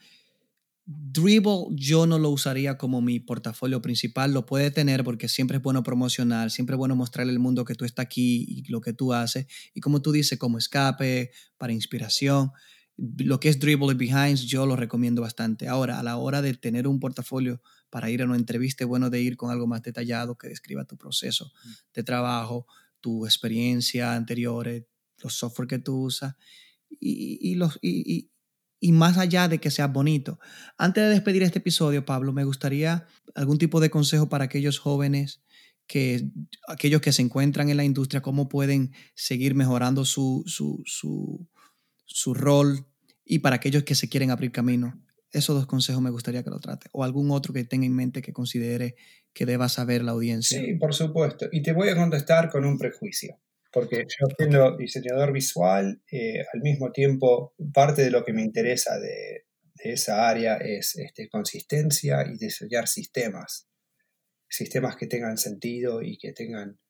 Dribble 0.90 1.66
yo 1.72 2.07
no 2.07 2.18
lo 2.18 2.31
usaría 2.31 2.79
como 2.79 3.03
mi 3.03 3.20
portafolio 3.20 3.83
principal, 3.83 4.33
lo 4.33 4.46
puede 4.46 4.70
tener 4.70 5.05
porque 5.05 5.29
siempre 5.29 5.59
es 5.59 5.62
bueno 5.62 5.83
promocionar, 5.83 6.51
siempre 6.51 6.77
es 6.77 6.79
bueno 6.79 6.96
mostrarle 6.96 7.33
al 7.33 7.40
mundo 7.40 7.66
que 7.66 7.74
tú 7.74 7.85
estás 7.85 8.07
aquí 8.07 8.46
y 8.48 8.62
lo 8.70 8.81
que 8.81 8.94
tú 8.94 9.12
haces, 9.12 9.46
y 9.74 9.81
como 9.81 10.01
tú 10.01 10.12
dices, 10.12 10.38
como 10.38 10.57
escape, 10.57 11.31
para 11.59 11.74
inspiración, 11.74 12.53
lo 12.98 13.38
que 13.38 13.48
es 13.48 13.61
Dribble 13.61 13.94
Behinds 13.94 14.42
yo 14.42 14.66
lo 14.66 14.74
recomiendo 14.74 15.22
bastante. 15.22 15.68
Ahora, 15.68 16.00
a 16.00 16.02
la 16.02 16.16
hora 16.16 16.42
de 16.42 16.52
tener 16.54 16.88
un 16.88 16.98
portafolio 16.98 17.62
para 17.90 18.11
ir 18.11 18.22
a 18.22 18.24
una 18.24 18.37
entrevista, 18.37 18.84
es 18.84 18.88
bueno 18.88 19.08
de 19.08 19.20
ir 19.22 19.37
con 19.37 19.50
algo 19.50 19.66
más 19.66 19.82
detallado 19.82 20.37
que 20.37 20.48
describa 20.48 20.84
tu 20.84 20.96
proceso 20.96 21.52
de 21.94 22.02
trabajo, 22.02 22.66
tu 23.00 23.24
experiencia 23.24 24.14
anterior, 24.14 24.68
los 25.22 25.34
software 25.34 25.68
que 25.68 25.78
tú 25.78 26.02
usas 26.02 26.34
y, 27.00 27.54
los, 27.54 27.78
y, 27.80 28.30
y 28.80 28.92
más 28.92 29.16
allá 29.16 29.48
de 29.48 29.58
que 29.58 29.70
sea 29.70 29.87
bonito. 29.87 30.38
Antes 30.76 31.04
de 31.04 31.11
despedir 31.11 31.42
este 31.44 31.58
episodio, 31.58 32.04
Pablo, 32.04 32.32
me 32.32 32.44
gustaría 32.44 33.06
algún 33.34 33.58
tipo 33.58 33.80
de 33.80 33.90
consejo 33.90 34.28
para 34.28 34.44
aquellos 34.44 34.78
jóvenes 34.78 35.42
que 35.87 36.28
aquellos 36.68 37.00
que 37.00 37.12
se 37.12 37.22
encuentran 37.22 37.70
en 37.70 37.78
la 37.78 37.84
industria, 37.84 38.20
cómo 38.20 38.48
pueden 38.48 38.92
seguir 39.14 39.54
mejorando 39.54 40.04
su, 40.04 40.44
su, 40.46 40.82
su, 40.84 41.48
su 42.09 42.35
rol 42.35 42.87
y 43.25 43.38
para 43.38 43.57
aquellos 43.57 43.85
que 43.85 43.94
se 43.94 44.09
quieren 44.09 44.31
abrir 44.31 44.51
camino. 44.51 45.01
Esos 45.31 45.55
dos 45.55 45.66
consejos 45.66 46.03
me 46.03 46.11
gustaría 46.11 46.42
que 46.42 46.51
lo 46.51 46.59
trate. 46.59 46.88
O 46.92 47.05
algún 47.05 47.31
otro 47.31 47.53
que 47.53 47.62
tenga 47.64 47.87
en 47.87 47.94
mente 47.94 48.23
que 48.23 48.33
considere 48.33 48.97
que 49.33 49.47
deba 49.47 49.68
saber 49.68 50.03
la 50.03 50.12
audiencia. 50.12 50.59
Sí, 50.59 50.75
por 50.75 50.94
supuesto. 50.94 51.47
Y 51.53 51.62
te 51.62 51.73
voy 51.73 51.90
a 51.90 51.97
contestar 51.97 52.51
con 52.51 52.64
un 52.64 52.79
prejuicio 52.79 53.38
porque 53.73 53.99
yo 53.99 54.27
siendo 54.37 54.77
diseñador 54.77 55.33
visual, 55.33 56.03
eh, 56.11 56.44
al 56.53 56.61
mismo 56.62 56.90
tiempo 56.90 57.55
parte 57.73 58.03
de 58.03 58.11
lo 58.11 58.25
que 58.25 58.33
me 58.33 58.42
interesa 58.42 58.99
de, 58.99 59.44
esa 59.81 60.29
área 60.29 60.57
es 60.57 60.97
este, 60.97 61.29
consistencia 61.29 62.27
y 62.27 62.37
diseñar 62.37 62.88
sistemas, 62.88 63.68
sistemas 64.49 64.97
que 64.97 65.07
tengan 65.07 65.38
sentido 65.38 66.03
y 66.03 66.18
que 66.18 66.33
tengan 66.33 66.81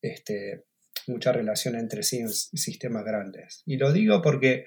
este, 0.00 0.64
mucha 1.06 1.32
relación 1.32 1.74
entre 1.74 2.02
sí 2.02 2.18
en 2.18 2.30
sistemas 2.30 3.04
grandes. 3.04 3.62
Y 3.66 3.76
lo 3.76 3.92
digo 3.92 4.22
porque, 4.22 4.66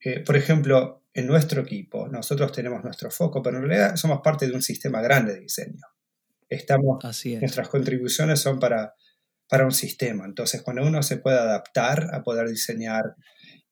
eh, 0.00 0.20
por 0.20 0.36
ejemplo, 0.36 1.04
en 1.14 1.26
nuestro 1.26 1.62
equipo 1.62 2.08
nosotros 2.08 2.52
tenemos 2.52 2.82
nuestro 2.84 3.10
foco, 3.10 3.42
pero 3.42 3.58
en 3.58 3.68
realidad 3.68 3.96
somos 3.96 4.20
parte 4.22 4.46
de 4.46 4.54
un 4.54 4.62
sistema 4.62 5.00
grande 5.00 5.34
de 5.34 5.40
diseño. 5.40 5.82
Estamos, 6.48 7.04
Nuestras 7.40 7.68
contribuciones 7.68 8.40
son 8.40 8.58
para 8.58 8.94
para 9.48 9.64
un 9.64 9.72
sistema. 9.72 10.24
Entonces, 10.26 10.62
cuando 10.62 10.82
uno 10.82 11.02
se 11.02 11.16
puede 11.16 11.38
adaptar 11.38 12.14
a 12.14 12.22
poder 12.22 12.48
diseñar 12.48 13.16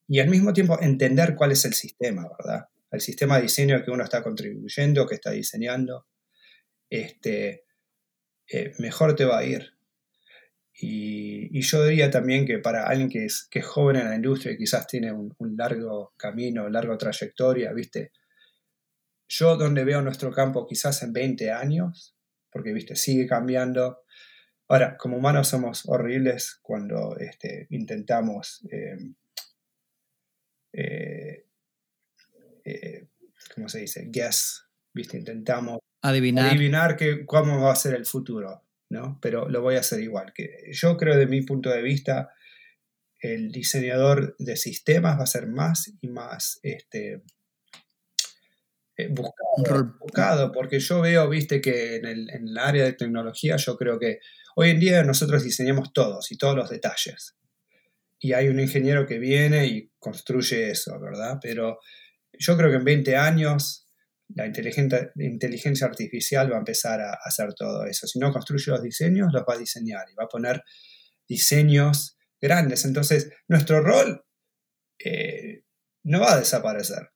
y 0.08 0.20
al 0.20 0.28
mismo 0.28 0.52
tiempo 0.52 0.80
entender 0.80 1.34
cuál 1.36 1.52
es 1.52 1.64
el 1.64 1.74
sistema, 1.74 2.26
¿verdad? 2.38 2.66
El 2.90 3.00
sistema 3.00 3.36
de 3.36 3.42
diseño 3.42 3.84
que 3.84 3.90
uno 3.90 4.04
está 4.04 4.22
contribuyendo, 4.22 5.06
que 5.06 5.16
está 5.16 5.32
diseñando, 5.32 6.06
este, 6.88 7.64
eh, 8.50 8.72
mejor 8.78 9.16
te 9.16 9.24
va 9.24 9.38
a 9.38 9.44
ir. 9.44 9.75
Y, 10.78 11.60
yo 11.62 11.86
diría 11.86 12.10
también 12.10 12.44
que 12.46 12.58
para 12.58 12.86
alguien 12.86 13.08
que 13.08 13.24
es, 13.24 13.48
que 13.50 13.62
joven 13.62 13.96
en 13.96 14.10
la 14.10 14.16
industria 14.16 14.52
y 14.52 14.58
quizás 14.58 14.86
tiene 14.86 15.10
un, 15.12 15.34
un 15.38 15.56
largo 15.56 16.12
camino, 16.16 16.68
larga 16.68 16.98
trayectoria, 16.98 17.72
¿viste? 17.72 18.12
Yo 19.28 19.56
donde 19.56 19.84
veo 19.84 20.02
nuestro 20.02 20.30
campo 20.30 20.66
quizás 20.66 21.02
en 21.02 21.12
20 21.12 21.50
años, 21.50 22.14
porque, 22.50 22.72
¿viste? 22.72 22.94
Sigue 22.94 23.26
cambiando, 23.26 24.04
Ahora, 24.68 24.96
como 24.96 25.16
humanos 25.16 25.48
somos 25.48 25.84
horribles 25.86 26.58
cuando 26.60 27.16
este, 27.18 27.68
intentamos, 27.70 28.66
em, 28.68 29.14
eh, 30.72 31.46
eh, 32.64 33.06
¿cómo 33.54 33.68
se 33.68 33.80
dice? 33.80 34.08
Guess, 34.10 34.64
¿viste? 34.92 35.18
Intentamos 35.18 35.78
adivinar, 36.02 36.50
adivinar 36.50 36.96
que, 36.96 37.24
cómo 37.24 37.62
va 37.62 37.72
a 37.72 37.76
ser 37.76 37.94
el 37.94 38.06
futuro, 38.06 38.64
¿no? 38.90 39.18
Pero 39.20 39.48
lo 39.48 39.62
voy 39.62 39.76
a 39.76 39.80
hacer 39.80 40.00
igual. 40.00 40.32
Que 40.34 40.70
yo 40.72 40.96
creo, 40.96 41.16
de 41.16 41.26
mi 41.26 41.42
punto 41.42 41.70
de 41.70 41.82
vista, 41.82 42.30
el 43.20 43.50
diseñador 43.50 44.36
de 44.38 44.56
sistemas 44.56 45.18
va 45.18 45.24
a 45.24 45.26
ser 45.26 45.46
más 45.46 45.92
y 46.00 46.08
más 46.08 46.60
este, 46.62 47.22
eh, 48.96 49.08
buscado, 49.08 49.96
buscado, 50.00 50.52
porque 50.52 50.80
yo 50.80 51.00
veo, 51.00 51.28
viste, 51.28 51.60
que 51.60 51.96
en 51.96 52.06
el, 52.06 52.30
en 52.30 52.48
el 52.48 52.58
área 52.58 52.84
de 52.84 52.92
tecnología 52.92 53.56
yo 53.56 53.76
creo 53.76 53.98
que 53.98 54.20
Hoy 54.58 54.70
en 54.70 54.80
día 54.80 55.02
nosotros 55.02 55.44
diseñamos 55.44 55.92
todos 55.92 56.32
y 56.32 56.38
todos 56.38 56.56
los 56.56 56.70
detalles. 56.70 57.36
Y 58.18 58.32
hay 58.32 58.48
un 58.48 58.58
ingeniero 58.58 59.06
que 59.06 59.18
viene 59.18 59.66
y 59.66 59.92
construye 59.98 60.70
eso, 60.70 60.98
¿verdad? 60.98 61.38
Pero 61.42 61.78
yo 62.32 62.56
creo 62.56 62.70
que 62.70 62.76
en 62.76 62.84
20 62.84 63.16
años 63.16 63.85
la 64.28 64.46
inteligencia, 64.46 65.86
artificial 65.86 66.50
va 66.50 66.56
a 66.56 66.60
empezar 66.60 67.00
a 67.00 67.12
hacer 67.24 67.54
todo 67.54 67.84
eso. 67.86 68.06
Si 68.06 68.18
no 68.18 68.32
construye 68.32 68.70
los 68.70 68.82
diseños, 68.82 69.32
los 69.32 69.42
va 69.42 69.54
a 69.54 69.58
diseñar 69.58 70.06
y 70.10 70.14
va 70.14 70.24
a 70.24 70.28
poner 70.28 70.62
diseños 71.28 72.18
grandes. 72.40 72.84
Entonces, 72.84 73.30
nuestro 73.48 73.80
rol 73.80 74.24
eh, 74.98 75.62
no 76.04 76.20
va 76.20 76.32
a 76.32 76.38
desaparecer, 76.38 77.10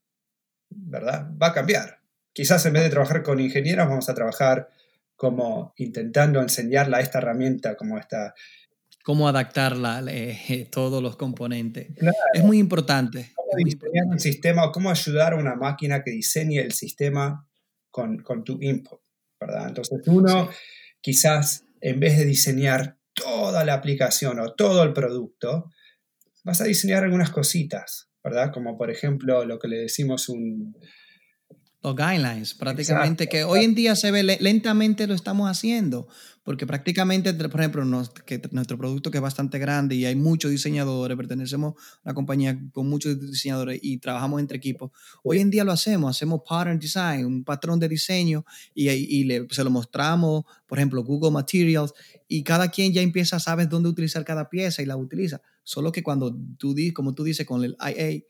¿verdad? 0.70 1.30
Va 1.40 1.48
a 1.48 1.54
cambiar. 1.54 2.00
Quizás 2.32 2.64
en 2.66 2.74
vez 2.74 2.84
de 2.84 2.90
trabajar 2.90 3.22
con 3.22 3.40
ingenieros, 3.40 3.88
vamos 3.88 4.08
a 4.08 4.14
trabajar 4.14 4.68
como 5.16 5.74
intentando 5.76 6.40
enseñarla 6.40 7.00
esta 7.00 7.18
herramienta, 7.18 7.76
como 7.76 7.98
esta... 7.98 8.34
Cómo 9.04 9.28
adaptarla, 9.28 10.02
eh, 10.08 10.68
todos 10.70 11.02
los 11.02 11.16
componentes. 11.16 11.88
Es 12.34 12.44
muy 12.44 12.58
importante. 12.58 13.32
Cómo 13.34 13.64
diseñar 13.64 14.06
un 14.06 14.20
sistema 14.20 14.64
o 14.64 14.72
cómo 14.72 14.90
ayudar 14.90 15.32
a 15.32 15.36
una 15.36 15.54
máquina 15.54 16.02
que 16.02 16.10
diseñe 16.10 16.58
el 16.58 16.72
sistema 16.72 17.48
con, 17.90 18.18
con 18.18 18.44
tu 18.44 18.58
input, 18.60 19.00
¿verdad? 19.40 19.68
Entonces 19.68 20.00
uno 20.06 20.50
quizás 21.00 21.64
en 21.80 21.98
vez 21.98 22.18
de 22.18 22.24
diseñar 22.24 22.98
toda 23.14 23.64
la 23.64 23.74
aplicación 23.74 24.38
o 24.38 24.54
todo 24.54 24.82
el 24.82 24.92
producto, 24.92 25.70
vas 26.44 26.60
a 26.60 26.64
diseñar 26.64 27.04
algunas 27.04 27.30
cositas, 27.30 28.10
¿verdad? 28.22 28.52
Como 28.52 28.76
por 28.76 28.90
ejemplo 28.90 29.44
lo 29.44 29.58
que 29.58 29.68
le 29.68 29.78
decimos 29.78 30.28
un, 30.28 30.76
los 31.82 31.96
guidelines, 31.96 32.54
prácticamente, 32.54 33.26
que 33.26 33.44
hoy 33.44 33.64
en 33.64 33.74
día 33.74 33.96
se 33.96 34.10
ve 34.10 34.22
lentamente 34.22 35.06
lo 35.06 35.14
estamos 35.14 35.50
haciendo, 35.50 36.08
porque 36.42 36.66
prácticamente, 36.66 37.32
por 37.32 37.60
ejemplo, 37.60 37.82
que 38.26 38.40
nuestro 38.52 38.76
producto 38.76 39.10
que 39.10 39.16
es 39.16 39.22
bastante 39.22 39.58
grande 39.58 39.94
y 39.94 40.04
hay 40.04 40.14
muchos 40.14 40.50
diseñadores, 40.50 41.16
pertenecemos 41.16 41.74
a 41.76 42.10
una 42.10 42.14
compañía 42.14 42.60
con 42.72 42.86
muchos 42.86 43.18
diseñadores 43.18 43.80
y 43.82 43.96
trabajamos 43.96 44.40
entre 44.40 44.58
equipos, 44.58 44.90
hoy 45.22 45.38
en 45.38 45.48
día 45.48 45.64
lo 45.64 45.72
hacemos, 45.72 46.14
hacemos 46.14 46.42
pattern 46.46 46.78
design, 46.78 47.24
un 47.24 47.44
patrón 47.44 47.80
de 47.80 47.88
diseño 47.88 48.44
y, 48.74 48.90
y 48.90 49.24
le, 49.24 49.46
se 49.50 49.64
lo 49.64 49.70
mostramos, 49.70 50.44
por 50.66 50.78
ejemplo, 50.78 51.02
Google 51.02 51.30
Materials, 51.30 51.94
y 52.28 52.42
cada 52.42 52.70
quien 52.70 52.92
ya 52.92 53.00
empieza, 53.00 53.40
sabes 53.40 53.70
dónde 53.70 53.88
utilizar 53.88 54.22
cada 54.24 54.50
pieza 54.50 54.82
y 54.82 54.86
la 54.86 54.98
utiliza, 54.98 55.40
solo 55.64 55.92
que 55.92 56.02
cuando 56.02 56.36
tú, 56.58 56.74
como 56.92 57.14
tú 57.14 57.24
dices, 57.24 57.46
con 57.46 57.64
el 57.64 57.74
IA, 57.80 58.22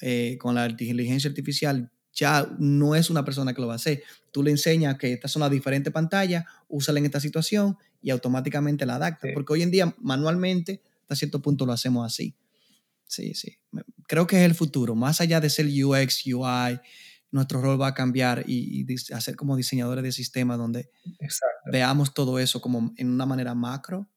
eh, 0.00 0.36
con 0.38 0.56
la 0.56 0.68
inteligencia 0.68 1.30
artificial, 1.30 1.92
ya 2.14 2.48
no 2.58 2.94
es 2.94 3.10
una 3.10 3.24
persona 3.24 3.52
que 3.52 3.60
lo 3.60 3.66
va 3.66 3.74
a 3.74 3.76
hacer. 3.76 4.02
Tú 4.32 4.42
le 4.42 4.50
enseñas 4.50 4.96
que 4.96 5.12
estas 5.12 5.32
son 5.32 5.40
las 5.40 5.50
diferentes 5.50 5.92
pantallas, 5.92 6.44
úsala 6.68 6.98
en 6.98 7.06
esta 7.06 7.20
situación 7.20 7.76
y 8.00 8.10
automáticamente 8.10 8.86
la 8.86 8.96
adapta. 8.96 9.28
Porque 9.34 9.52
hoy 9.54 9.62
en 9.62 9.70
día, 9.70 9.94
manualmente, 9.98 10.82
hasta 11.02 11.16
cierto 11.16 11.42
punto 11.42 11.66
lo 11.66 11.72
hacemos 11.72 12.06
así. 12.06 12.34
Sí, 13.06 13.34
sí. 13.34 13.58
Creo 14.06 14.26
que 14.26 14.36
es 14.36 14.42
el 14.42 14.54
futuro. 14.54 14.94
Más 14.94 15.20
allá 15.20 15.40
de 15.40 15.50
ser 15.50 15.66
UX, 15.66 16.24
UI, 16.26 16.80
nuestro 17.30 17.60
rol 17.60 17.80
va 17.80 17.88
a 17.88 17.94
cambiar 17.94 18.44
y, 18.46 18.86
hacer 19.12 19.34
como 19.34 19.56
diseñadores 19.56 20.04
de 20.04 20.12
sistemas 20.12 20.56
donde 20.56 20.90
veamos 21.70 22.14
todo 22.14 22.38
eso 22.38 22.60
como 22.60 22.94
en 22.96 23.10
una 23.10 23.26
manera 23.26 23.54
macro. 23.54 24.08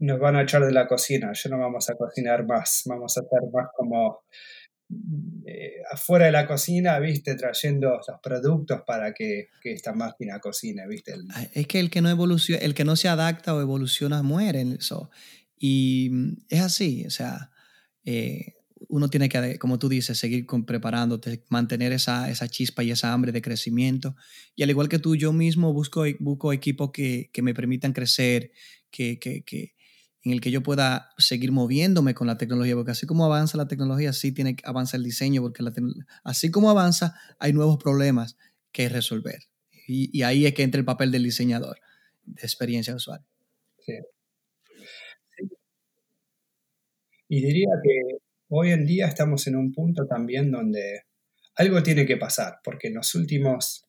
Nos 0.00 0.18
van 0.18 0.36
a 0.36 0.42
echar 0.42 0.64
de 0.64 0.72
la 0.72 0.86
cocina, 0.86 1.32
ya 1.32 1.50
no 1.50 1.58
vamos 1.58 1.88
a 1.90 1.94
cocinar 1.94 2.46
más, 2.46 2.82
vamos 2.86 3.16
a 3.16 3.20
hacer 3.20 3.40
más 3.52 3.68
como 3.76 4.22
eh, 5.46 5.82
afuera 5.90 6.26
de 6.26 6.32
la 6.32 6.46
cocina, 6.46 6.98
viste, 6.98 7.34
trayendo 7.34 7.90
los 7.90 8.20
productos 8.22 8.82
para 8.86 9.12
que, 9.12 9.48
esta 9.62 9.92
máquina 9.92 10.40
cocine, 10.40 10.86
viste. 10.86 11.14
Ah, 11.30 11.46
es 11.52 11.66
que 11.66 11.80
el 11.80 11.90
que 11.90 12.00
no 12.00 12.08
evoluciona, 12.08 12.62
el 12.62 12.74
que 12.74 12.84
no 12.84 12.96
se 12.96 13.08
adapta 13.08 13.54
o 13.54 13.60
evoluciona 13.60 14.22
muere. 14.22 14.62
Eso. 14.78 15.10
Y 15.58 16.08
mm, 16.10 16.36
es 16.48 16.60
así, 16.60 17.04
o 17.06 17.10
sea, 17.10 17.50
eh, 18.04 18.54
uno 18.88 19.10
tiene 19.10 19.28
que, 19.28 19.58
como 19.58 19.78
tú 19.78 19.88
dices, 19.88 20.18
seguir 20.18 20.46
preparándote, 20.66 21.44
mantener 21.50 21.92
esa, 21.92 22.30
esa, 22.30 22.48
chispa 22.48 22.82
y 22.82 22.90
esa 22.90 23.12
hambre 23.12 23.32
de 23.32 23.42
crecimiento. 23.42 24.16
Y 24.54 24.62
al 24.62 24.70
igual 24.70 24.88
que 24.88 24.98
tú, 24.98 25.16
yo 25.16 25.32
mismo 25.32 25.72
busco, 25.72 26.04
busco 26.20 26.52
equipos 26.52 26.92
que, 26.92 27.30
que 27.32 27.42
me 27.42 27.54
permitan 27.54 27.92
crecer, 27.92 28.52
que, 28.90 29.18
que, 29.18 29.42
que 29.42 29.74
en 30.24 30.32
el 30.32 30.40
que 30.40 30.50
yo 30.50 30.62
pueda 30.62 31.10
seguir 31.16 31.52
moviéndome 31.52 32.14
con 32.14 32.26
la 32.26 32.36
tecnología, 32.36 32.74
porque 32.74 32.90
así 32.90 33.06
como 33.06 33.24
avanza 33.24 33.56
la 33.56 33.68
tecnología, 33.68 34.10
así 34.10 34.32
tiene 34.32 34.56
que 34.56 34.62
avanzar 34.66 34.98
el 34.98 35.04
diseño, 35.04 35.42
porque 35.42 35.62
así 36.24 36.50
como 36.50 36.70
avanza, 36.70 37.14
hay 37.38 37.52
nuevos 37.52 37.78
problemas 37.78 38.36
que 38.72 38.88
resolver. 38.88 39.40
Y, 39.86 40.22
ahí 40.22 40.44
es 40.44 40.52
que 40.52 40.62
entra 40.62 40.78
el 40.78 40.84
papel 40.84 41.10
del 41.10 41.22
diseñador 41.22 41.78
de 42.24 42.42
experiencia 42.42 42.94
usuario. 42.94 43.26
Sí. 43.78 43.94
Y 47.28 47.40
diría 47.40 47.68
que 47.82 48.18
hoy 48.48 48.72
en 48.72 48.84
día 48.84 49.06
estamos 49.06 49.46
en 49.46 49.56
un 49.56 49.72
punto 49.72 50.06
también 50.06 50.50
donde 50.50 51.04
algo 51.54 51.82
tiene 51.82 52.04
que 52.06 52.16
pasar, 52.16 52.58
porque 52.62 52.88
en 52.88 52.94
los 52.94 53.14
últimos 53.14 53.87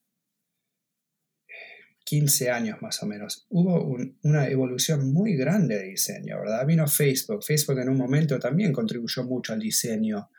15 2.10 2.49
años 2.49 2.82
más 2.82 3.03
o 3.03 3.05
menos, 3.05 3.45
hubo 3.49 3.95
una 4.24 4.47
evolución 4.47 5.14
muy 5.14 5.36
grande 5.36 5.78
de 5.78 5.84
diseño, 5.84 6.39
¿verdad? 6.39 6.66
Vino 6.66 6.88
Facebook, 6.88 7.43
Facebook 7.43 7.78
en 7.78 7.88
un 7.88 7.97
momento 7.97 8.39
también 8.39 8.74
contribuyó 8.74 9.24
mucho 9.26 9.53
al 9.53 9.60
diseño 9.60 10.32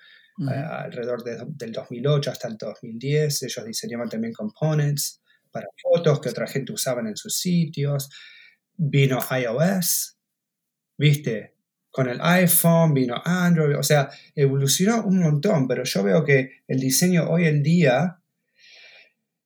alrededor 0.49 1.23
del 1.23 1.71
2008 1.71 2.33
hasta 2.33 2.49
el 2.49 2.57
2010. 2.57 3.45
Ellos 3.45 3.65
diseñaban 3.65 4.09
también 4.09 4.33
components 4.33 5.23
para 5.53 5.69
fotos 5.81 6.21
que 6.21 6.31
otra 6.31 6.49
gente 6.49 6.73
usaban 6.73 7.07
en 7.07 7.17
sus 7.17 7.37
sitios. 7.37 8.11
Vino 8.77 9.21
iOS, 9.31 10.19
¿viste? 10.99 11.55
Con 11.93 12.09
el 12.09 12.19
iPhone 12.21 12.95
vino 12.95 13.23
Android, 13.25 13.79
o 13.79 13.85
sea, 13.85 14.11
evolucionó 14.35 15.05
un 15.05 15.21
montón, 15.21 15.69
pero 15.69 15.85
yo 15.85 16.03
veo 16.03 16.25
que 16.25 16.63
el 16.67 16.81
diseño 16.81 17.31
hoy 17.31 17.47
en 17.47 17.63
día, 17.63 18.19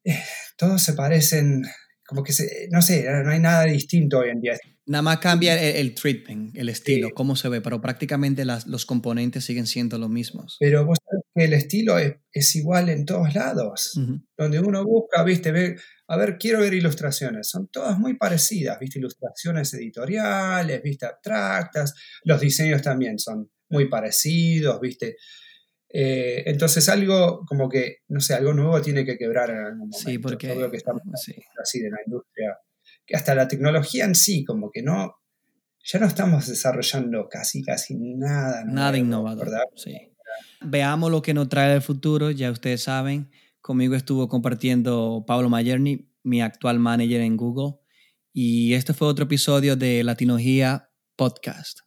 eh, 0.05 0.23
todos 0.57 0.81
se 0.81 0.95
parecen, 0.95 1.67
como 2.15 2.23
que, 2.23 2.33
se, 2.33 2.69
no 2.71 2.81
sé, 2.81 3.05
no 3.25 3.31
hay 3.31 3.41
nada 3.41 3.65
distinto 3.65 4.21
hoy 4.21 4.31
en 4.31 4.41
día. 4.41 4.57
Nada 4.87 5.03
más 5.03 5.19
cambia 5.19 5.61
el, 5.61 5.95
treatment, 5.95 6.57
el 6.57 6.69
estilo, 6.69 7.11
cómo 7.13 7.35
se 7.35 7.49
ve, 7.49 7.61
pero 7.61 7.81
prácticamente 7.81 8.45
las, 8.45 8.67
los 8.69 8.87
componentes 8.87 9.45
siguen 9.45 9.67
siendo 9.67 9.99
los 9.99 10.11
mismos. 10.11 10.59
Pero 10.61 10.85
vos 10.85 10.99
sabés 11.05 11.25
que 11.35 11.45
el 11.45 11.53
estilo 11.55 11.99
es, 11.99 12.55
igual 12.55 12.89
en 12.91 13.05
todos 13.05 13.35
lados. 13.35 13.99
Donde 14.37 14.61
uno 14.61 14.85
busca, 14.85 15.25
viste, 15.25 15.51
ve, 15.53 15.77
a 16.07 16.17
ver, 16.17 16.37
quiero 16.39 16.61
ver 16.61 16.75
ilustraciones. 16.75 17.49
Son 17.49 17.69
todas 17.69 17.99
muy 17.99 18.15
parecidas, 18.17 18.79
viste, 18.79 19.01
ilustraciones 19.01 19.73
editoriales, 19.75 20.83
viste, 20.83 21.07
abstractas. 21.07 21.95
Los 22.23 22.41
diseños 22.41 22.81
también 22.81 23.19
son 23.19 23.51
muy 23.71 23.89
parecidos, 23.89 24.81
viste. 24.81 25.17
Eh, 25.97 26.43
entonces 26.47 26.89
algo 26.89 27.45
como 27.47 27.69
que, 27.69 27.99
no 28.09 28.19
sé, 28.19 28.35
algo 28.35 28.53
nuevo 28.53 28.83
tiene 28.83 29.05
que 29.05 29.17
quebrar 29.17 29.51
en 29.51 29.59
algún 29.59 29.89
momento. 29.91 29.99
Sí, 29.99 30.19
porque... 30.19 30.49
Yo 30.49 30.57
creo 30.57 30.71
que 30.73 30.79
estamos 30.79 31.03
así 31.63 31.81
de 31.81 31.91
la 31.91 31.99
industria 32.05 32.59
que 33.07 33.15
hasta 33.15 33.35
la 33.37 33.47
tecnología 33.47 34.05
en 34.05 34.17
sí, 34.17 34.45
como 34.45 34.71
que 34.73 34.83
no, 34.83 35.15
ya 35.85 36.01
no 36.01 36.07
estamos 36.07 36.49
desarrollando 36.49 37.29
casi, 37.29 37.63
casi 37.63 37.95
nada. 37.97 38.65
Nada 38.65 38.99
innovador. 38.99 39.47
¿verdad? 39.47 39.65
Sí. 39.77 39.95
Veamos 40.63 41.13
lo 41.13 41.23
que 41.23 41.33
nos 41.33 41.49
trae 41.49 41.75
el 41.75 41.83
futuro, 41.83 42.33
ya 42.33 42.51
ustedes 42.51 42.83
saben, 42.83 43.31
conmigo 43.61 43.95
estuvo 43.95 44.29
compartiendo 44.29 45.25
Pablo 45.27 45.49
Mayerni, 45.49 46.11
mi 46.25 46.41
actual 46.41 46.81
manager 46.81 47.21
en 47.21 47.37
Google, 47.37 47.79
y 48.33 48.75
este 48.75 48.95
fue 48.95 49.07
otro 49.07 49.27
episodio 49.27 49.77
de 49.77 50.03
Latinología 50.03 50.91
Podcast. 51.15 51.84